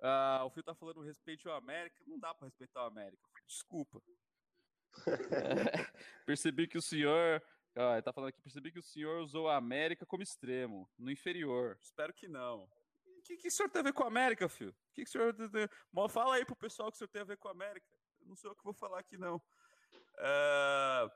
Uh, 0.00 0.44
o 0.44 0.50
Fio 0.50 0.62
tá 0.62 0.74
falando 0.74 1.00
respeito 1.00 1.48
ao 1.48 1.56
América. 1.56 1.96
Não 2.06 2.18
dá 2.18 2.34
para 2.34 2.46
respeitar 2.46 2.84
o 2.84 2.88
América. 2.88 3.22
Desculpa. 3.46 4.02
percebi 6.26 6.68
que 6.68 6.76
o 6.76 6.82
senhor. 6.82 7.42
Ele 7.74 8.02
tá 8.02 8.12
falando 8.12 8.28
aqui, 8.28 8.40
percebi 8.40 8.70
que 8.70 8.78
o 8.78 8.82
senhor 8.82 9.20
usou 9.20 9.48
a 9.48 9.56
América 9.56 10.06
como 10.06 10.22
extremo, 10.22 10.88
no 10.96 11.10
inferior. 11.10 11.76
Espero 11.80 12.12
que 12.12 12.28
não. 12.28 12.68
O 13.18 13.22
que, 13.24 13.36
que 13.36 13.48
o 13.48 13.50
senhor 13.50 13.68
tem 13.68 13.80
a 13.80 13.84
ver 13.84 13.92
com 13.92 14.04
a 14.04 14.06
América, 14.06 14.48
filho? 14.48 14.70
O 14.70 14.92
que, 14.92 15.04
que 15.04 15.08
o 15.08 15.10
senhor. 15.10 15.34
Fala 16.08 16.36
aí 16.36 16.44
pro 16.44 16.54
pessoal 16.54 16.90
que 16.90 16.96
o 16.96 16.98
senhor 16.98 17.08
tem 17.08 17.22
a 17.22 17.24
ver 17.24 17.36
com 17.36 17.48
a 17.48 17.52
América. 17.52 17.86
Não 18.20 18.36
sou 18.36 18.50
eu 18.50 18.54
que 18.54 18.62
vou 18.62 18.74
falar 18.74 19.00
aqui, 19.00 19.16
não. 19.16 19.42
É... 20.18 21.10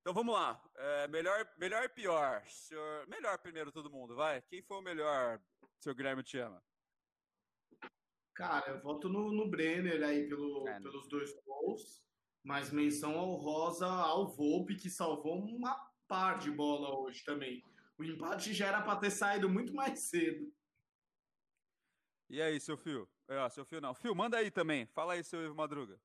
Então 0.00 0.14
vamos 0.14 0.34
lá. 0.34 0.62
É, 0.76 1.08
melhor, 1.08 1.46
melhor 1.58 1.84
e 1.84 1.88
pior. 1.88 2.42
Senhor... 2.46 3.06
Melhor 3.08 3.38
primeiro 3.38 3.70
todo 3.70 3.90
mundo, 3.90 4.14
vai. 4.14 4.40
Quem 4.42 4.62
foi 4.62 4.78
o 4.78 4.82
melhor, 4.82 5.40
senhor 5.78 5.94
Guilherme 5.94 6.22
te 6.22 6.38
ama? 6.38 6.62
Cara, 8.34 8.70
eu 8.70 8.80
voto 8.80 9.08
no, 9.08 9.30
no 9.30 9.50
Brenner 9.50 10.02
aí 10.02 10.26
pelo, 10.26 10.66
é. 10.66 10.80
pelos 10.80 11.06
dois 11.08 11.34
gols, 11.44 12.02
mas 12.42 12.70
menção 12.70 13.16
honrosa 13.16 13.86
ao 13.86 14.28
Volpe, 14.28 14.76
que 14.76 14.88
salvou 14.90 15.38
uma 15.44 15.74
par 16.08 16.38
de 16.38 16.50
bola 16.50 16.98
hoje 16.98 17.24
também. 17.24 17.62
O 17.98 18.04
empate 18.04 18.54
já 18.54 18.68
era 18.68 18.82
para 18.82 18.98
ter 18.98 19.10
saído 19.10 19.48
muito 19.48 19.74
mais 19.74 20.00
cedo. 20.08 20.52
E 22.28 22.40
aí, 22.40 22.58
seu 22.60 22.76
Fio? 22.76 23.08
É, 23.28 23.48
seu 23.50 23.64
Fio 23.64 23.80
não. 23.80 23.94
Fio, 23.94 24.14
manda 24.14 24.36
aí 24.38 24.50
também. 24.50 24.86
Fala 24.86 25.14
aí, 25.14 25.22
seu 25.22 25.44
Ivo 25.44 25.54
Madruga. 25.54 26.00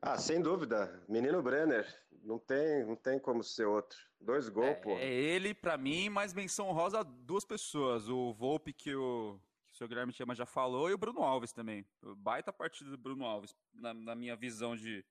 Ah, 0.00 0.16
sem 0.16 0.40
dúvida. 0.40 1.04
Menino 1.08 1.42
Brenner. 1.42 1.86
Não 2.22 2.38
tem, 2.38 2.84
não 2.84 2.96
tem 2.96 3.18
como 3.18 3.42
ser 3.42 3.66
outro. 3.66 3.98
Dois 4.20 4.48
gols, 4.48 4.68
é, 4.68 4.74
pô. 4.74 4.90
É 4.92 5.06
ele, 5.06 5.54
para 5.54 5.76
mim, 5.76 6.08
mais 6.08 6.32
menção 6.32 6.72
rosa 6.72 7.04
duas 7.04 7.44
pessoas. 7.44 8.08
O 8.08 8.32
Volpe, 8.32 8.72
que 8.72 8.94
o, 8.94 9.40
seu 9.78 9.86
Guilherme 9.86 10.12
Chama 10.12 10.34
já 10.34 10.44
falou, 10.44 10.90
e 10.90 10.92
o 10.92 10.98
Bruno 10.98 11.22
Alves 11.22 11.52
também. 11.52 11.86
Baita 12.16 12.52
partida 12.52 12.90
do 12.90 12.98
Bruno 12.98 13.24
Alves, 13.24 13.54
na, 13.72 13.94
na 13.94 14.14
minha 14.14 14.34
visão 14.34 14.76
de, 14.76 15.04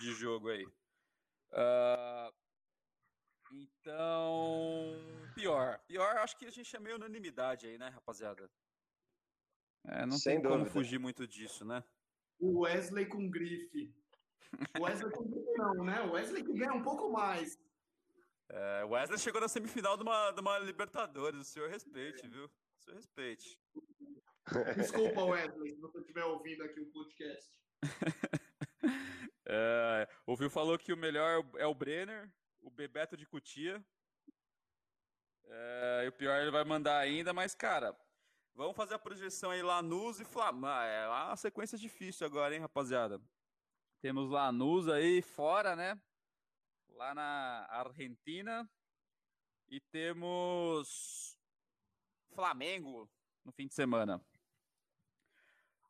de 0.00 0.12
jogo 0.14 0.48
aí. 0.48 0.64
Uh, 1.52 2.34
então, 3.52 4.96
pior. 5.34 5.78
Pior, 5.86 6.16
acho 6.16 6.36
que 6.36 6.46
a 6.46 6.50
gente 6.50 6.74
é 6.74 6.80
meio 6.80 6.96
unanimidade 6.96 7.66
aí, 7.66 7.78
né, 7.78 7.88
rapaziada? 7.90 8.50
É, 9.84 10.04
não 10.04 10.18
Sem 10.18 10.34
tem 10.34 10.42
dúvida. 10.42 10.58
como 10.58 10.70
fugir 10.70 10.98
muito 10.98 11.26
disso, 11.26 11.64
né? 11.64 11.84
O 12.40 12.60
Wesley 12.60 13.06
com 13.06 13.30
grife. 13.30 13.94
O 14.78 14.82
Wesley 14.82 15.12
com 15.12 15.24
grife 15.24 15.52
não, 15.56 15.84
né? 15.84 16.02
O 16.02 16.12
Wesley 16.12 16.42
que 16.42 16.52
ganha 16.52 16.74
um 16.74 16.82
pouco 16.82 17.10
mais. 17.12 17.56
É, 18.48 18.84
o 18.84 18.90
Wesley 18.90 19.18
chegou 19.18 19.40
na 19.40 19.48
semifinal 19.48 19.96
de 19.96 20.02
uma, 20.02 20.32
de 20.32 20.40
uma 20.40 20.58
Libertadores. 20.58 21.40
O 21.40 21.44
senhor 21.44 21.70
respeite, 21.70 22.26
viu? 22.26 22.50
Senhor 22.82 22.96
respeite. 22.96 23.58
Desculpa, 24.76 25.24
Wesley, 25.24 25.70
se 25.70 25.80
você 25.80 25.98
estiver 26.00 26.24
ouvindo 26.24 26.64
aqui 26.64 26.80
o 26.80 26.90
podcast. 26.90 27.60
é, 29.46 30.08
o 30.26 30.36
Phil 30.36 30.50
falou 30.50 30.78
que 30.78 30.92
o 30.92 30.96
melhor 30.96 31.44
é 31.56 31.66
o 31.66 31.74
Brenner, 31.74 32.32
o 32.60 32.70
Bebeto 32.70 33.16
de 33.16 33.24
Cutia. 33.24 33.84
É, 35.44 36.02
e 36.04 36.08
o 36.08 36.12
pior 36.12 36.40
ele 36.40 36.50
vai 36.50 36.64
mandar 36.64 36.98
ainda, 36.98 37.32
mas, 37.32 37.54
cara, 37.54 37.96
vamos 38.54 38.76
fazer 38.76 38.94
a 38.94 38.98
projeção 38.98 39.50
aí 39.50 39.62
Lanús 39.62 40.18
e 40.18 40.24
Flamengo. 40.24 40.66
Ah, 40.66 40.84
é 40.84 41.08
uma 41.08 41.36
sequência 41.36 41.78
difícil 41.78 42.26
agora, 42.26 42.54
hein, 42.54 42.60
rapaziada? 42.60 43.20
Temos 44.00 44.28
Lanús 44.28 44.88
aí 44.88 45.22
fora, 45.22 45.76
né? 45.76 46.00
Lá 46.88 47.14
na 47.14 47.66
Argentina. 47.70 48.68
E 49.68 49.80
temos 49.80 51.38
Flamengo 52.32 53.08
no 53.44 53.52
fim 53.52 53.66
de 53.66 53.74
semana. 53.74 54.24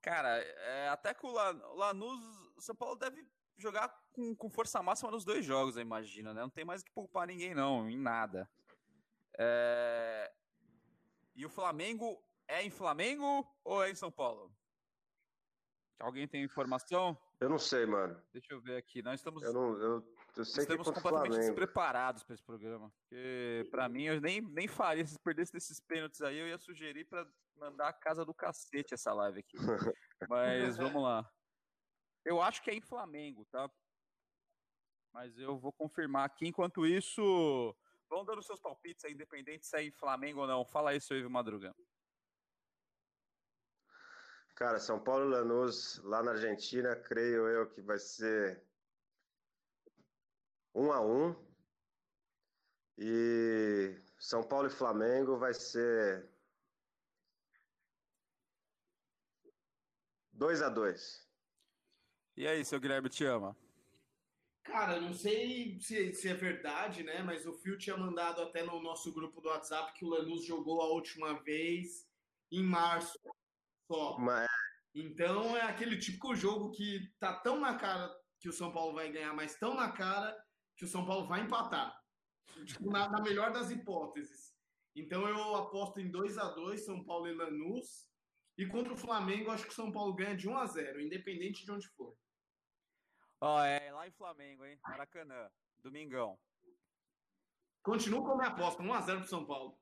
Cara, 0.01 0.39
é, 0.39 0.89
até 0.89 1.15
que 1.15 1.25
o 1.25 1.31
Lanús, 1.31 2.21
São 2.59 2.75
Paulo 2.75 2.97
deve 2.97 3.27
jogar 3.57 3.89
com, 4.13 4.35
com 4.35 4.51
força 4.51 4.83
máxima 4.83 5.11
nos 5.11 5.25
dois 5.25 5.45
jogos, 5.45 5.77
eu 5.77 5.83
imagino, 5.83 6.35
né? 6.35 6.41
Não 6.41 6.51
tem 6.51 6.65
mais 6.65 6.83
que 6.83 6.91
poupar 6.91 7.27
ninguém, 7.27 7.55
não, 7.55 7.89
em 7.89 7.97
nada. 7.97 8.51
É... 9.39 10.33
E 11.35 11.47
o 11.47 11.51
Flamengo 11.51 12.23
é 12.49 12.63
em 12.63 12.71
Flamengo 12.71 13.47
ou 13.65 13.83
é 13.83 13.91
em 13.91 13.95
São 13.95 14.11
Paulo? 14.11 14.53
Alguém 15.99 16.27
tem 16.27 16.43
informação? 16.43 17.17
Eu 17.41 17.49
não 17.49 17.59
sei, 17.59 17.87
mano. 17.87 18.21
Deixa 18.33 18.53
eu 18.53 18.61
ver 18.61 18.77
aqui. 18.77 19.03
Nós 19.03 19.21
estamos. 19.21 19.43
Eu 19.43 19.53
não, 19.53 19.79
eu, 19.79 20.15
estamos 20.41 20.91
completamente 20.91 21.37
despreparados 21.37 22.23
para 22.23 22.35
esse 22.35 22.43
programa. 22.43 22.91
Porque, 22.91 23.69
para 23.71 23.89
mim, 23.89 24.05
eu 24.05 24.21
nem, 24.21 24.41
nem 24.41 24.67
faria. 24.67 25.05
Se 25.07 25.19
perdesse 25.19 25.53
desses 25.53 25.81
pênaltis 25.81 26.23
aí, 26.23 26.39
eu 26.39 26.49
ia 26.49 26.59
sugerir 26.59 27.05
para 27.05 27.27
mandar 27.57 27.89
a 27.89 27.93
casa 27.93 28.25
do 28.25 28.33
cacete 28.33 28.95
essa 28.95 29.13
live 29.13 29.41
aqui. 29.41 29.57
Mas 30.29 30.77
vamos 30.77 31.03
lá. 31.03 31.31
Eu 32.25 32.41
acho 32.41 32.63
que 32.63 32.71
é 32.71 32.75
em 32.75 32.81
Flamengo, 32.81 33.45
tá? 33.51 33.71
Mas 35.13 35.37
eu 35.39 35.59
vou 35.59 35.73
confirmar 35.73 36.25
aqui. 36.25 36.47
Enquanto 36.47 36.87
isso, 36.87 37.77
vão 38.09 38.25
dando 38.25 38.43
seus 38.43 38.61
palpites 38.61 39.05
aí, 39.05 39.13
independente 39.13 39.67
se 39.67 39.77
é 39.77 39.83
em 39.83 39.93
Flamengo 39.93 40.41
ou 40.41 40.47
não. 40.47 40.65
Fala 40.65 40.91
aí, 40.91 41.01
seu 41.01 41.19
Ivo 41.19 41.29
Madruga. 41.29 41.75
Cara, 44.55 44.79
São 44.79 45.03
Paulo 45.03 45.29
Lanús, 45.29 45.99
lá 46.05 46.23
na 46.23 46.33
Argentina, 46.33 46.95
creio 46.95 47.49
eu 47.49 47.69
que 47.69 47.83
vai 47.83 47.99
ser 47.99 48.63
um 50.75 50.93
a 50.93 51.01
um. 51.01 51.35
E 52.99 53.97
São 54.19 54.43
Paulo 54.43 54.69
e 54.69 54.71
Flamengo 54.71 55.39
vai 55.39 55.55
ser 55.55 56.29
2 60.33 60.63
a 60.63 60.69
2 60.69 61.29
E 62.37 62.47
aí, 62.47 62.65
seu 62.65 62.81
Guilherme, 62.81 63.09
te 63.09 63.25
ama? 63.25 63.57
Cara, 64.65 65.01
não 65.01 65.13
sei 65.13 65.79
se, 65.81 66.15
se, 66.15 66.29
é 66.29 66.35
verdade, 66.35 67.03
né? 67.03 67.23
Mas 67.23 67.47
o 67.47 67.53
Fio 67.53 67.77
tinha 67.77 67.97
mandado 67.97 68.41
até 68.43 68.63
no 68.63 68.81
nosso 68.81 69.13
grupo 69.13 69.41
do 69.41 69.49
WhatsApp 69.49 69.93
que 69.93 70.05
o 70.05 70.09
Lanús 70.09 70.45
jogou 70.45 70.81
a 70.83 70.87
última 70.87 71.43
vez 71.43 72.09
em 72.51 72.63
março 72.63 73.19
só. 73.91 74.19
Mas... 74.19 74.49
Então 74.95 75.57
é 75.57 75.63
aquele 75.63 75.97
típico 75.99 76.35
jogo 76.35 76.71
que 76.71 77.11
tá 77.19 77.35
tão 77.41 77.59
na 77.59 77.77
cara 77.77 78.15
que 78.39 78.49
o 78.49 78.53
São 78.53 78.73
Paulo 78.73 78.95
vai 78.95 79.11
ganhar, 79.11 79.33
mas 79.33 79.57
tão 79.57 79.75
na 79.75 79.91
cara 79.91 80.37
que 80.77 80.85
o 80.85 80.89
São 80.89 81.05
Paulo 81.05 81.27
vai 81.27 81.41
empatar. 81.41 81.97
Tipo, 82.67 82.91
na, 82.91 83.09
na 83.09 83.21
melhor 83.21 83.53
das 83.53 83.71
hipóteses. 83.71 84.53
Então 84.95 85.27
eu 85.27 85.57
aposto 85.57 86.01
em 86.01 86.11
2 86.11 86.39
a 86.39 86.49
2 86.51 86.85
São 86.85 87.05
Paulo 87.05 87.27
e 87.29 87.35
Lanús. 87.35 88.11
E 88.59 88.67
contra 88.67 88.93
o 88.93 88.97
Flamengo, 88.97 89.51
acho 89.51 89.65
que 89.65 89.71
o 89.71 89.75
São 89.75 89.91
Paulo 89.91 90.15
ganha 90.15 90.37
de 90.37 90.49
1 90.49 90.57
a 90.57 90.67
0 90.67 91.01
independente 91.01 91.65
de 91.65 91.73
onde 91.73 91.89
for. 91.89 92.17
Ó, 93.41 93.57
oh, 93.57 93.63
é 93.63 93.91
lá 93.93 94.07
em 94.07 94.13
Flamengo, 94.13 94.65
hein? 94.65 94.79
Maracanã. 94.87 95.51
Domingão. 95.83 96.39
Continuo 97.83 98.23
com 98.23 98.33
a 98.33 98.37
minha 98.37 98.49
aposta, 98.49 98.83
1 98.83 98.95
a 98.95 99.01
0 99.01 99.19
pro 99.21 99.29
São 99.29 99.45
Paulo. 99.45 99.77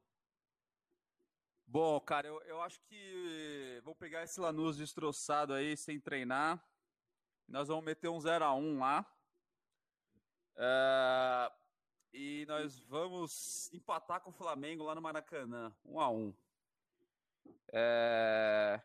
Bom, 1.66 2.00
cara, 2.00 2.26
eu, 2.26 2.40
eu 2.42 2.62
acho 2.62 2.80
que 2.80 3.80
vou 3.84 3.94
pegar 3.94 4.24
esse 4.24 4.40
Lanús 4.40 4.76
destroçado 4.76 5.52
aí, 5.52 5.76
sem 5.76 6.00
treinar. 6.00 6.64
Nós 7.46 7.68
vamos 7.68 7.84
meter 7.84 8.08
um 8.08 8.18
0x1 8.18 8.78
lá. 8.78 9.06
É... 10.56 11.52
e 12.12 12.44
nós 12.46 12.78
vamos 12.80 13.72
empatar 13.72 14.20
com 14.20 14.30
o 14.30 14.34
Flamengo 14.34 14.84
lá 14.84 14.94
no 14.94 15.02
Maracanã, 15.02 15.74
um 15.84 16.00
a 16.00 16.10
um. 16.10 16.34
É... 17.72 18.80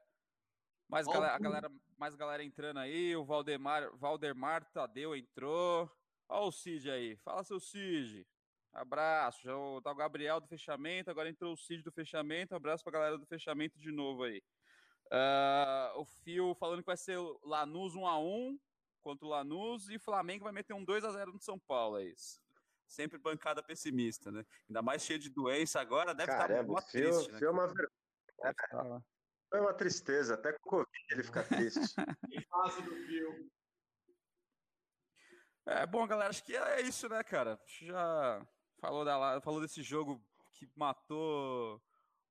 Mais 0.87 1.07
galera, 1.07 1.35
a 1.35 1.39
galera, 1.39 1.71
mais 1.97 2.15
galera 2.15 2.43
entrando 2.43 2.79
aí, 2.79 3.15
o 3.15 3.25
Valdemar, 3.25 3.95
Valdemar 3.97 4.63
Tadeu 4.71 5.15
entrou. 5.15 5.91
Olha 6.29 6.47
o 6.47 6.51
Cid 6.51 6.89
aí, 6.89 7.15
fala 7.17 7.43
seu 7.43 7.59
Cid. 7.59 8.25
Abraço, 8.71 9.41
já 9.43 9.53
tá 9.81 9.91
o 9.91 9.95
Gabriel 9.95 10.41
do 10.41 10.47
fechamento, 10.47 11.09
agora 11.09 11.29
entrou 11.29 11.53
o 11.53 11.57
Cid 11.57 11.81
do 11.81 11.91
fechamento. 11.91 12.53
Abraço 12.53 12.83
pra 12.83 12.93
galera 12.93 13.17
do 13.17 13.25
fechamento 13.25 13.79
de 13.79 13.91
novo 13.91 14.23
aí. 14.23 14.43
Uh, 15.07 15.99
o 15.99 16.05
Fio 16.05 16.53
falando 16.55 16.81
que 16.81 16.87
vai 16.87 16.97
ser 16.97 17.17
Lanús 17.43 17.93
1x1 17.93 18.59
contra 19.05 19.23
o 19.23 19.29
Lanús 19.29 19.87
e 19.87 19.97
o 19.97 19.99
Flamengo 19.99 20.45
vai 20.45 20.51
meter 20.51 20.73
um 20.73 20.83
2x0 20.83 21.27
no 21.27 21.39
São 21.39 21.59
Paulo, 21.59 21.99
é 21.99 22.05
isso. 22.05 22.41
Sempre 22.87 23.19
bancada 23.19 23.61
pessimista, 23.61 24.31
né? 24.31 24.43
Ainda 24.67 24.81
mais 24.81 25.03
cheio 25.03 25.19
de 25.19 25.29
doença 25.29 25.79
agora, 25.79 26.15
deve 26.15 26.31
tá 26.31 26.39
Caramba, 26.39 26.79
estar 26.79 26.99
muito 26.99 27.13
triste, 27.13 27.31
né? 27.31 27.37
Fio 27.37 27.47
é 27.47 27.51
uma 27.51 27.67
vergonha. 27.67 29.05
É 29.53 29.61
uma 29.61 29.73
tristeza, 29.75 30.33
até 30.33 30.53
com 30.53 30.57
o 30.57 30.71
Covid 30.71 31.05
ele 31.11 31.23
fica 31.23 31.43
triste. 31.43 31.93
fase 32.49 32.81
do. 32.81 33.55
É, 35.67 35.85
bom, 35.85 36.05
galera, 36.07 36.29
acho 36.29 36.43
que 36.43 36.55
é 36.55 36.81
isso, 36.81 37.07
né, 37.07 37.23
cara? 37.23 37.59
Já 37.81 38.43
falou, 38.79 39.05
da, 39.05 39.39
falou 39.41 39.61
desse 39.61 39.83
jogo 39.83 40.23
que 40.51 40.67
matou 40.75 41.81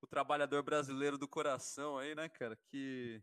o 0.01 0.07
trabalhador 0.09 0.63
brasileiro 0.63 1.17
do 1.17 1.29
coração 1.29 1.99
aí, 1.99 2.17
né, 2.17 2.29
cara? 2.29 2.57
Que. 2.67 3.23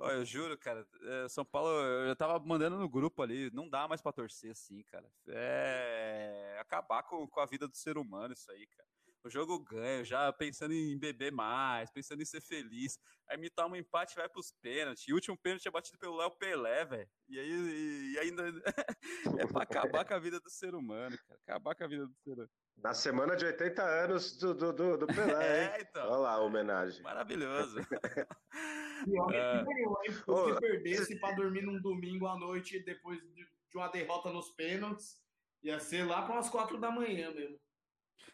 Ó, 0.00 0.10
eu 0.10 0.24
juro, 0.24 0.56
cara, 0.56 0.86
é, 1.02 1.28
São 1.28 1.44
Paulo, 1.44 1.68
eu 1.70 2.14
tava 2.16 2.38
mandando 2.38 2.78
no 2.78 2.88
grupo 2.88 3.22
ali, 3.22 3.50
não 3.52 3.68
dá 3.68 3.88
mais 3.88 4.00
pra 4.00 4.12
torcer 4.12 4.52
assim, 4.52 4.82
cara. 4.84 5.10
É 5.28 6.56
acabar 6.60 7.02
com, 7.02 7.26
com 7.26 7.40
a 7.40 7.46
vida 7.46 7.66
do 7.66 7.76
ser 7.76 7.98
humano 7.98 8.32
isso 8.32 8.50
aí, 8.50 8.66
cara 8.66 8.88
o 9.24 9.30
jogo 9.30 9.58
ganha, 9.58 10.04
já 10.04 10.32
pensando 10.32 10.72
em 10.72 10.98
beber 10.98 11.32
mais, 11.32 11.90
pensando 11.90 12.22
em 12.22 12.24
ser 12.24 12.40
feliz. 12.40 12.98
Aí 13.28 13.36
me 13.36 13.50
toma 13.50 13.74
um 13.74 13.78
empate 13.78 14.16
vai 14.16 14.28
pros 14.28 14.52
pênaltis. 14.60 15.06
E 15.06 15.12
o 15.12 15.16
último 15.16 15.36
pênalti 15.36 15.66
é 15.66 15.70
batido 15.70 15.98
pelo 15.98 16.16
Léo 16.16 16.30
Pelé, 16.32 16.84
velho. 16.84 17.08
E 17.28 17.38
aí 17.38 17.50
e, 17.50 18.12
e 18.14 18.18
ainda 18.18 18.42
é 19.42 19.46
pra 19.46 19.62
acabar 19.62 20.04
com 20.04 20.14
a 20.14 20.18
vida 20.18 20.40
do 20.40 20.50
ser 20.50 20.74
humano, 20.74 21.16
cara. 21.28 21.40
Acabar 21.46 21.74
com 21.74 21.84
a 21.84 21.88
vida 21.88 22.06
do 22.06 22.14
ser 22.24 22.32
humano. 22.32 22.50
Na 22.82 22.94
semana 22.94 23.34
de 23.36 23.44
80 23.44 23.82
anos 23.82 24.36
do, 24.36 24.54
do, 24.54 24.72
do, 24.72 24.98
do 24.98 25.06
Pelé, 25.06 25.74
é, 25.78 25.82
então. 25.82 26.06
Olha 26.06 26.16
lá 26.16 26.32
a 26.32 26.40
homenagem. 26.40 27.02
Maravilhoso. 27.02 27.78
E 29.06 29.16
olha 29.16 29.36
é... 29.36 29.64
que 29.64 30.12
se 30.12 30.60
perdesse 30.60 31.20
pra 31.20 31.30
dormir 31.30 31.62
num 31.62 31.80
domingo 31.80 32.26
à 32.26 32.36
noite 32.36 32.80
depois 32.80 33.20
de 33.20 33.46
uma 33.76 33.86
derrota 33.86 34.32
nos 34.32 34.50
pênaltis, 34.50 35.22
ia 35.62 35.78
ser 35.78 36.04
lá 36.04 36.22
para 36.22 36.34
umas 36.34 36.48
quatro 36.48 36.78
da 36.78 36.90
manhã 36.90 37.30
mesmo. 37.32 37.60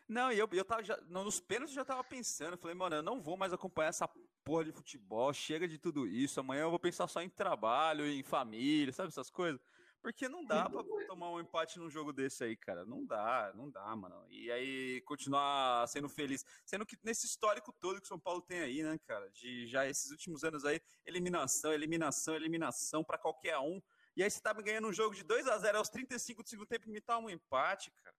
Não, 0.09 0.33
e 0.33 0.39
eu, 0.39 0.49
eu 0.53 0.65
tava 0.65 0.83
já, 0.83 0.99
nos 1.03 1.41
pênaltis 1.41 1.75
eu 1.75 1.81
já 1.81 1.85
tava 1.85 2.03
pensando, 2.05 2.57
falei, 2.57 2.75
mano, 2.75 2.97
eu 2.97 3.03
não 3.03 3.21
vou 3.21 3.37
mais 3.37 3.53
acompanhar 3.53 3.89
essa 3.89 4.09
porra 4.43 4.65
de 4.65 4.73
futebol, 4.73 5.33
chega 5.33 5.67
de 5.67 5.79
tudo 5.79 6.07
isso, 6.07 6.41
amanhã 6.41 6.63
eu 6.63 6.71
vou 6.71 6.79
pensar 6.79 7.07
só 7.09 7.23
em 7.23 7.29
trabalho, 7.29 8.07
em 8.07 8.23
família, 8.23 8.93
sabe 8.93 9.09
essas 9.09 9.31
coisas? 9.31 9.61
Porque 10.05 10.29
não 10.29 10.45
dá 10.45 10.69
pra 10.69 10.85
tomar 11.07 11.31
um 11.31 11.41
empate 11.41 11.79
num 11.79 11.89
jogo 11.89 12.13
desse 12.13 12.45
aí, 12.45 12.55
cara. 12.55 12.85
Não 12.85 13.07
dá, 13.07 13.51
não 13.55 13.71
dá, 13.71 13.97
mano. 13.97 14.27
E 14.29 14.53
aí 14.53 15.01
continuar 15.07 15.89
sendo 15.89 16.11
feliz. 16.11 16.45
Sendo 16.67 16.85
que 16.85 16.95
nesse 17.03 17.25
histórico 17.25 17.73
todo 17.81 17.99
que 17.99 18.05
o 18.05 18.09
São 18.09 18.21
Paulo 18.21 18.43
tem 18.43 18.61
aí, 18.61 18.83
né, 18.83 18.99
cara? 19.07 19.31
De 19.31 19.67
já 19.67 19.89
esses 19.89 20.11
últimos 20.11 20.45
anos 20.45 20.67
aí, 20.67 20.79
eliminação, 21.07 21.73
eliminação, 21.73 22.37
eliminação 22.37 23.03
para 23.03 23.17
qualquer 23.17 23.57
um. 23.57 23.81
E 24.15 24.23
aí 24.23 24.31
você 24.31 24.43
tá 24.43 24.53
ganhando 24.53 24.89
um 24.89 24.93
jogo 24.93 25.15
de 25.15 25.25
2 25.25 25.49
a 25.49 25.57
0 25.57 25.79
aos 25.79 25.89
35 25.89 26.43
do 26.43 26.49
segundo 26.51 26.69
tempo 26.69 26.87
e 26.87 26.93
me 26.93 27.01
tá 27.01 27.17
um 27.17 27.31
empate, 27.31 27.91
cara. 27.91 28.15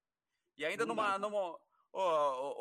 E 0.57 0.65
ainda 0.65 0.87
numa, 0.87 1.19
numa, 1.19 1.55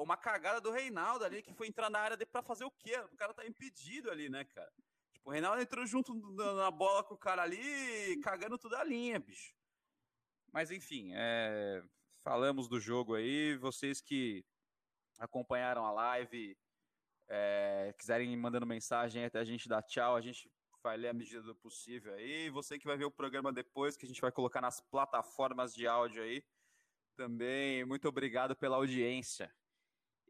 uma 0.02 0.18
cagada 0.18 0.60
do 0.60 0.70
Reinaldo 0.70 1.24
ali, 1.24 1.40
que 1.40 1.54
foi 1.54 1.66
entrar 1.66 1.88
na 1.88 1.98
área 1.98 2.26
para 2.26 2.42
fazer 2.42 2.66
o 2.66 2.70
quê? 2.70 2.98
O 3.10 3.16
cara 3.16 3.32
tá 3.32 3.46
impedido 3.46 4.10
ali, 4.10 4.28
né, 4.28 4.44
cara? 4.44 4.70
O 5.24 5.30
Reinaldo 5.30 5.62
entrou 5.62 5.86
junto 5.86 6.14
na 6.34 6.70
bola 6.70 7.02
com 7.02 7.14
o 7.14 7.18
cara 7.18 7.42
ali, 7.42 8.20
cagando 8.22 8.58
tudo 8.58 8.76
a 8.76 8.84
linha, 8.84 9.18
bicho. 9.18 9.54
Mas 10.52 10.70
enfim, 10.70 11.12
é, 11.14 11.82
falamos 12.22 12.68
do 12.68 12.78
jogo 12.78 13.14
aí. 13.14 13.56
Vocês 13.56 14.02
que 14.02 14.44
acompanharam 15.18 15.86
a 15.86 15.92
live, 15.92 16.56
é, 17.28 17.94
quiserem 17.98 18.32
ir 18.32 18.36
mandando 18.36 18.66
mensagem 18.66 19.24
até 19.24 19.38
a 19.38 19.44
gente 19.44 19.68
dar 19.68 19.82
tchau, 19.82 20.14
a 20.14 20.20
gente 20.20 20.50
vai 20.82 20.98
ler 20.98 21.08
à 21.08 21.14
medida 21.14 21.42
do 21.42 21.54
possível 21.56 22.12
aí. 22.12 22.50
Você 22.50 22.78
que 22.78 22.86
vai 22.86 22.98
ver 22.98 23.06
o 23.06 23.10
programa 23.10 23.50
depois, 23.50 23.96
que 23.96 24.04
a 24.04 24.08
gente 24.08 24.20
vai 24.20 24.30
colocar 24.30 24.60
nas 24.60 24.80
plataformas 24.90 25.74
de 25.74 25.86
áudio 25.86 26.22
aí 26.22 26.44
também. 27.16 27.84
Muito 27.84 28.06
obrigado 28.06 28.54
pela 28.54 28.76
audiência. 28.76 29.50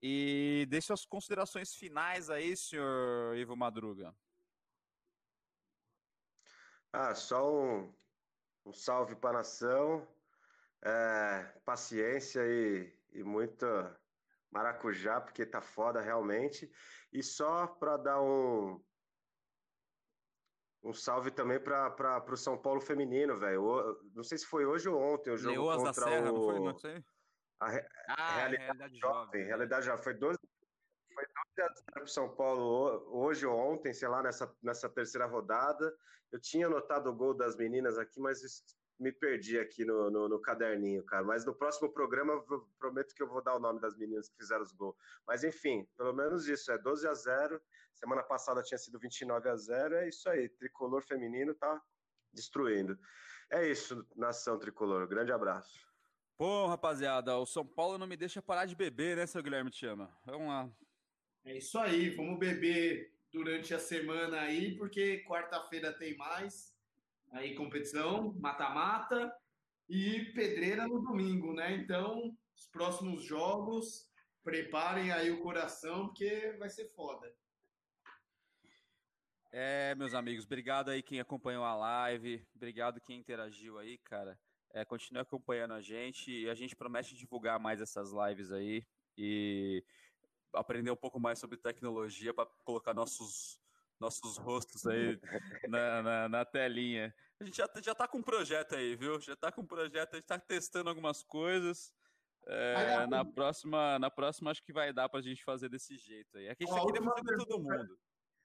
E 0.00 0.66
deixe 0.68 0.92
as 0.92 1.04
considerações 1.04 1.74
finais 1.74 2.30
aí, 2.30 2.56
senhor 2.56 3.36
Ivo 3.36 3.56
Madruga. 3.56 4.14
Ah, 6.96 7.12
só 7.12 7.52
um, 7.52 7.92
um 8.64 8.72
salve 8.72 9.16
para 9.16 9.30
a 9.30 9.32
nação, 9.40 10.06
é, 10.80 11.42
paciência 11.64 12.40
e, 12.46 12.96
e 13.12 13.24
muita 13.24 14.00
maracujá, 14.48 15.20
porque 15.20 15.44
tá 15.44 15.60
foda 15.60 16.00
realmente. 16.00 16.70
E 17.12 17.20
só 17.20 17.66
para 17.66 17.96
dar 17.96 18.22
um, 18.22 18.80
um 20.84 20.92
salve 20.92 21.32
também 21.32 21.58
para 21.58 22.24
o 22.30 22.36
São 22.36 22.56
Paulo 22.56 22.80
feminino, 22.80 23.36
velho. 23.36 24.00
Não 24.14 24.22
sei 24.22 24.38
se 24.38 24.46
foi 24.46 24.64
hoje 24.64 24.88
ou 24.88 24.96
ontem 24.96 25.32
o 25.32 25.36
jogo 25.36 25.50
Leoas 25.50 25.78
contra 25.78 26.04
da 26.04 26.10
Serra, 26.10 26.30
o... 26.30 26.34
não 26.34 26.42
foi? 26.44 26.60
Não 26.60 26.74
sei. 26.78 27.04
A, 27.58 27.70
re... 27.70 27.88
ah, 28.06 28.36
realidade, 28.36 28.62
realidade 28.62 28.98
jovem. 29.00 29.24
jovem. 29.24 29.42
É. 29.42 29.46
Realidade 29.46 29.86
já 29.86 29.96
foi 29.98 30.14
12, 30.14 30.38
foi 30.38 30.38
12 30.38 30.38
a 30.38 30.44
0 30.44 30.53
para 31.54 32.06
São 32.06 32.34
Paulo 32.34 33.06
hoje 33.10 33.46
ou 33.46 33.56
ontem, 33.56 33.92
sei 33.92 34.08
lá, 34.08 34.22
nessa, 34.22 34.52
nessa 34.62 34.88
terceira 34.88 35.26
rodada. 35.26 35.94
Eu 36.32 36.40
tinha 36.40 36.66
anotado 36.66 37.10
o 37.10 37.14
gol 37.14 37.34
das 37.34 37.56
meninas 37.56 37.98
aqui, 37.98 38.20
mas 38.20 38.40
me 38.98 39.12
perdi 39.12 39.58
aqui 39.58 39.84
no, 39.84 40.10
no, 40.10 40.28
no, 40.28 40.40
caderninho, 40.40 41.04
cara. 41.04 41.24
Mas 41.24 41.44
no 41.44 41.54
próximo 41.54 41.92
programa 41.92 42.44
prometo 42.78 43.14
que 43.14 43.22
eu 43.22 43.28
vou 43.28 43.42
dar 43.42 43.56
o 43.56 43.60
nome 43.60 43.80
das 43.80 43.96
meninas 43.96 44.28
que 44.28 44.36
fizeram 44.36 44.62
os 44.62 44.72
gols. 44.72 44.96
Mas 45.26 45.44
enfim, 45.44 45.86
pelo 45.96 46.12
menos 46.12 46.48
isso, 46.48 46.70
é 46.70 46.78
12 46.78 47.06
a 47.06 47.14
0 47.14 47.60
Semana 47.94 48.24
passada 48.24 48.62
tinha 48.62 48.78
sido 48.78 48.98
29 48.98 49.48
a 49.48 49.56
0 49.56 49.94
É 49.96 50.08
isso 50.08 50.28
aí, 50.28 50.48
tricolor 50.48 51.02
feminino 51.02 51.54
tá 51.54 51.80
destruindo. 52.32 52.98
É 53.50 53.68
isso, 53.68 54.04
nação 54.16 54.58
tricolor. 54.58 55.06
Grande 55.06 55.32
abraço. 55.32 55.86
Bom, 56.36 56.66
rapaziada, 56.66 57.36
o 57.38 57.46
São 57.46 57.64
Paulo 57.64 57.96
não 57.96 58.08
me 58.08 58.16
deixa 58.16 58.42
parar 58.42 58.66
de 58.66 58.74
beber, 58.74 59.16
né, 59.16 59.26
seu 59.26 59.40
Guilherme 59.40 59.70
te 59.70 59.78
chama. 59.78 60.10
Vamos 60.26 60.48
lá. 60.48 60.68
É 61.46 61.58
isso 61.58 61.78
aí, 61.78 62.08
vamos 62.10 62.38
beber 62.38 63.12
durante 63.30 63.74
a 63.74 63.78
semana 63.78 64.40
aí, 64.40 64.74
porque 64.76 65.22
quarta-feira 65.24 65.92
tem 65.92 66.16
mais 66.16 66.74
aí 67.32 67.54
competição, 67.54 68.32
mata-mata 68.38 69.30
e 69.88 70.24
pedreira 70.34 70.86
no 70.86 71.02
domingo, 71.02 71.52
né? 71.52 71.74
Então, 71.74 72.34
os 72.56 72.66
próximos 72.68 73.24
jogos, 73.24 74.08
preparem 74.42 75.10
aí 75.10 75.30
o 75.30 75.42
coração, 75.42 76.06
porque 76.06 76.54
vai 76.58 76.70
ser 76.70 76.88
foda. 76.94 77.34
É, 79.50 79.94
meus 79.94 80.14
amigos, 80.14 80.44
obrigado 80.44 80.90
aí 80.90 81.02
quem 81.02 81.20
acompanhou 81.20 81.64
a 81.64 81.74
live, 81.74 82.44
obrigado 82.54 83.00
quem 83.00 83.18
interagiu 83.18 83.78
aí, 83.78 83.98
cara. 83.98 84.38
É, 84.72 84.84
continue 84.84 85.20
acompanhando 85.20 85.74
a 85.74 85.80
gente 85.80 86.30
e 86.30 86.48
a 86.48 86.54
gente 86.54 86.74
promete 86.74 87.14
divulgar 87.14 87.60
mais 87.60 87.80
essas 87.80 88.10
lives 88.12 88.50
aí 88.50 88.84
e 89.16 89.84
aprender 90.54 90.90
um 90.90 90.96
pouco 90.96 91.20
mais 91.20 91.38
sobre 91.38 91.56
tecnologia 91.56 92.32
para 92.32 92.46
colocar 92.64 92.94
nossos 92.94 93.60
nossos 94.00 94.36
rostos 94.36 94.86
aí 94.86 95.18
na, 95.68 96.02
na, 96.02 96.28
na, 96.28 96.44
telinha. 96.44 97.14
A 97.40 97.44
gente 97.44 97.56
já, 97.56 97.68
já 97.80 97.94
tá 97.94 98.08
com 98.08 98.18
um 98.18 98.22
projeto 98.22 98.74
aí, 98.74 98.96
viu? 98.96 99.20
Já 99.20 99.36
tá 99.36 99.52
com 99.52 99.62
um 99.62 99.66
projeto, 99.66 100.14
a 100.14 100.16
gente 100.16 100.26
tá 100.26 100.38
testando 100.38 100.90
algumas 100.90 101.22
coisas. 101.22 101.92
É, 102.46 103.06
na 103.06 103.24
próxima, 103.24 103.98
na 103.98 104.10
próxima 104.10 104.50
acho 104.50 104.62
que 104.62 104.72
vai 104.72 104.92
dar 104.92 105.08
pra 105.08 105.22
gente 105.22 105.42
fazer 105.42 105.68
desse 105.68 105.96
jeito 105.96 106.36
aí. 106.36 106.48
Aqui 106.48 106.64
a 106.64 106.66
gente 106.66 106.78
Ó, 106.78 106.92
tá 106.92 107.02
fazer 107.02 107.36
todo 107.36 107.62
mundo. 107.62 107.98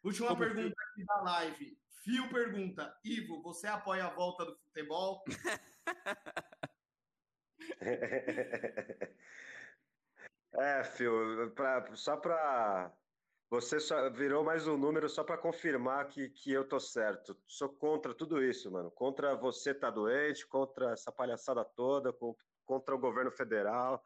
Última 0.03 0.29
Como 0.29 0.39
pergunta 0.39 0.75
aqui 0.91 1.03
da 1.03 1.21
live. 1.21 1.77
Fio 2.03 2.29
pergunta: 2.29 2.97
Ivo, 3.03 3.41
você 3.41 3.67
apoia 3.67 4.05
a 4.05 4.09
volta 4.09 4.45
do 4.45 4.55
futebol? 4.55 5.23
é, 10.53 10.83
Fio, 10.83 11.51
pra, 11.55 11.95
só 11.95 12.17
para. 12.17 12.91
Você 13.49 13.79
só 13.79 14.09
virou 14.11 14.43
mais 14.43 14.67
um 14.67 14.77
número 14.77 15.09
só 15.09 15.23
para 15.23 15.37
confirmar 15.37 16.07
que, 16.07 16.29
que 16.29 16.51
eu 16.51 16.67
tô 16.67 16.79
certo. 16.79 17.35
Sou 17.47 17.67
contra 17.69 18.13
tudo 18.13 18.43
isso, 18.43 18.69
mano. 18.71 18.91
Contra 18.91 19.35
você 19.35 19.73
tá 19.73 19.89
doente, 19.89 20.45
contra 20.45 20.91
essa 20.91 21.11
palhaçada 21.11 21.65
toda, 21.65 22.13
contra 22.63 22.93
o 22.93 22.99
governo 22.99 23.31
federal. 23.31 24.03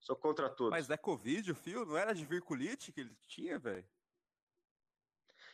Sou 0.00 0.16
contra 0.16 0.48
tudo. 0.48 0.70
Mas 0.70 0.88
é 0.88 0.96
Covid 0.96 1.52
o 1.52 1.54
fio? 1.54 1.84
Não 1.84 1.98
era 1.98 2.14
de 2.14 2.24
virculite 2.24 2.90
que 2.90 3.00
ele 3.00 3.14
tinha, 3.26 3.58
velho? 3.58 3.86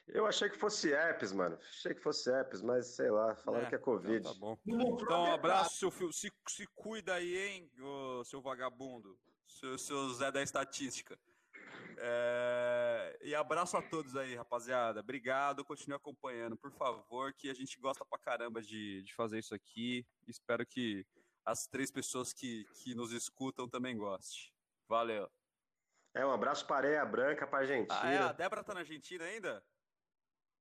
Eu 0.06 0.26
achei 0.26 0.50
que 0.50 0.58
fosse 0.58 0.92
herpes, 0.92 1.32
mano. 1.32 1.56
Achei 1.56 1.94
que 1.94 2.00
fosse 2.00 2.30
herpes, 2.30 2.60
mas 2.60 2.94
sei 2.94 3.10
lá, 3.10 3.34
falaram 3.36 3.66
É, 3.66 3.68
que 3.70 3.74
é 3.74 3.78
Covid. 3.78 4.18
Então, 4.18 4.32
tá 4.32 4.38
bom. 4.38 4.58
Então, 4.66 4.92
um 4.92 4.96
detalhe. 4.96 5.30
abraço, 5.30 5.76
seu 5.76 5.90
filho. 5.90 6.12
Se, 6.12 6.30
se 6.46 6.66
cuida 6.74 7.14
aí, 7.14 7.36
hein, 7.36 7.72
ô, 7.80 8.22
seu 8.24 8.42
vagabundo. 8.42 9.18
Seu, 9.46 9.78
seu 9.78 10.08
Zé 10.14 10.30
da 10.30 10.42
Estatística. 10.42 11.18
É, 11.96 13.18
E 13.22 13.34
abraço 13.34 13.76
a 13.76 13.82
todos 13.82 14.16
aí, 14.16 14.34
rapaziada. 14.34 15.00
Obrigado, 15.00 15.64
continue 15.64 15.96
acompanhando, 15.96 16.56
por 16.56 16.70
favor, 16.72 17.32
que 17.32 17.48
a 17.48 17.54
gente 17.54 17.78
gosta 17.78 18.04
pra 18.04 18.18
caramba 18.18 18.60
de, 18.60 19.02
de 19.02 19.14
fazer 19.14 19.38
isso 19.38 19.54
aqui. 19.54 20.06
Espero 20.26 20.66
que 20.66 21.06
as 21.44 21.66
três 21.66 21.90
pessoas 21.90 22.32
que, 22.32 22.64
que 22.74 22.94
nos 22.94 23.12
escutam 23.12 23.68
também 23.68 23.96
gostem. 23.96 24.52
Valeu. 24.88 25.30
É, 26.14 26.24
um 26.24 26.30
abraço 26.32 26.66
para 26.66 26.76
Areia 26.88 27.04
Branca, 27.04 27.46
pra 27.46 27.60
Argentina. 27.60 28.00
Ah, 28.00 28.10
é? 28.10 28.18
A 28.18 28.32
Débora 28.32 28.62
tá 28.62 28.72
na 28.74 28.80
Argentina 28.80 29.24
ainda? 29.24 29.64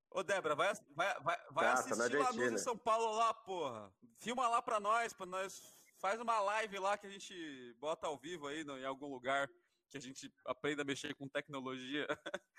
Ô, 0.10 0.24
Débora, 0.24 0.56
vai, 0.56 0.74
vai, 0.96 1.14
vai, 1.22 1.38
vai 1.52 1.66
Tá, 1.66 1.74
tá 1.74 1.74
assistir 1.74 2.18
lá 2.18 2.26
Argentina. 2.28 2.52
no 2.52 2.58
São 2.60 2.78
Paulo 2.78 3.16
lá, 3.18 3.34
porra. 3.34 3.94
Filma 4.20 4.48
lá 4.48 4.62
pra 4.62 4.80
nós, 4.80 5.14
pra 5.14 5.26
nós. 5.26 5.62
Faz 6.04 6.20
uma 6.20 6.38
live 6.42 6.80
lá 6.80 6.98
que 6.98 7.08
a 7.08 7.10
gente 7.10 7.74
bota 7.80 8.08
ao 8.08 8.18
vivo 8.18 8.48
aí 8.48 8.66
no- 8.66 8.78
em 8.78 8.84
algum 8.84 9.08
lugar 9.08 9.48
que 9.90 9.96
a 9.96 10.02
gente 10.02 10.30
aprenda 10.46 10.82
a 10.82 10.86
mexer 10.86 11.16
com 11.16 11.30
tecnologia. 11.30 12.06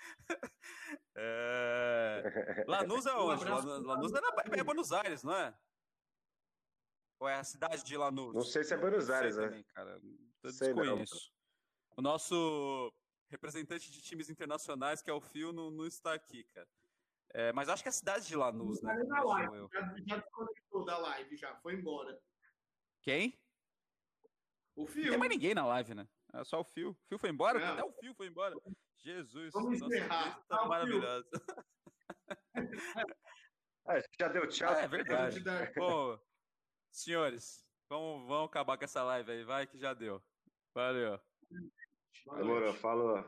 é... 1.15 2.23
Lanús 2.67 3.05
é 3.05 3.13
onde? 3.13 3.45
Lanús, 3.45 4.11
é, 4.13 4.19
na, 4.19 4.57
é 4.57 4.63
Buenos 4.63 4.91
Aires, 4.91 5.21
não 5.21 5.35
é? 5.35 5.55
Ou 7.19 7.29
é 7.29 7.35
a 7.35 7.43
cidade 7.43 7.83
de 7.83 7.95
Lanús? 7.95 8.33
Não 8.33 8.41
sei 8.41 8.63
se 8.63 8.73
é 8.73 8.77
Buenos 8.77 9.07
Não 9.09 9.13
sei 9.13 9.15
Aires, 9.15 9.37
né? 9.37 9.43
também, 9.43 9.63
cara. 9.65 10.01
Eu 10.41 10.51
Sei 10.51 10.73
não. 10.73 10.81
desconheço. 10.81 11.31
O 11.95 12.01
nosso 12.01 12.91
representante 13.29 13.91
de 13.91 14.01
times 14.01 14.27
internacionais, 14.27 15.03
que 15.03 15.09
é 15.11 15.13
o 15.13 15.21
Fio, 15.21 15.53
não, 15.53 15.69
não 15.69 15.85
está 15.85 16.15
aqui, 16.15 16.45
cara. 16.45 16.67
É, 17.29 17.53
mas 17.53 17.69
acho 17.69 17.83
que 17.83 17.89
é 17.89 17.91
a 17.91 17.93
cidade 17.93 18.25
de 18.25 18.35
Lanús, 18.35 18.81
né? 18.81 18.95
Já, 19.71 19.95
já 20.07 20.17
desconectou 20.17 20.83
da 20.83 20.97
live, 20.97 21.37
já. 21.37 21.55
Foi 21.57 21.75
embora. 21.75 22.19
Quem? 23.05 23.39
O 24.75 24.81
Não 24.81 24.87
Fio. 24.87 25.09
tem 25.11 25.17
mais 25.19 25.29
ninguém 25.29 25.53
na 25.53 25.63
live, 25.63 25.93
né? 25.93 26.07
É 26.33 26.43
só 26.43 26.61
o 26.61 26.63
Fio. 26.63 26.89
O 26.89 27.07
Fio 27.07 27.19
foi 27.19 27.29
embora? 27.29 27.59
Não. 27.59 27.73
Até 27.73 27.83
o 27.83 27.91
Fio 27.93 28.15
foi 28.15 28.25
embora. 28.27 28.55
Jesus, 28.97 29.53
Vamos 29.53 29.79
nossa 29.79 29.95
encerrar. 29.95 30.43
tá 30.47 30.57
Tchau, 30.57 30.67
maravilhosa. 30.67 31.29
Ah, 33.85 33.93
já 34.19 34.27
deu 34.29 34.47
tchau. 34.47 34.73
Ah, 34.73 34.81
é 34.81 34.87
verdade. 34.87 35.43
Bom, 35.75 36.17
senhores, 36.91 37.63
vamos, 37.87 38.27
vamos 38.27 38.47
acabar 38.49 38.75
com 38.75 38.85
essa 38.85 39.03
live 39.03 39.31
aí, 39.31 39.43
vai 39.43 39.67
que 39.67 39.77
já 39.77 39.93
deu. 39.93 40.19
Valeu. 40.73 41.19
Noite. 42.25 42.79
falou. 42.79 43.23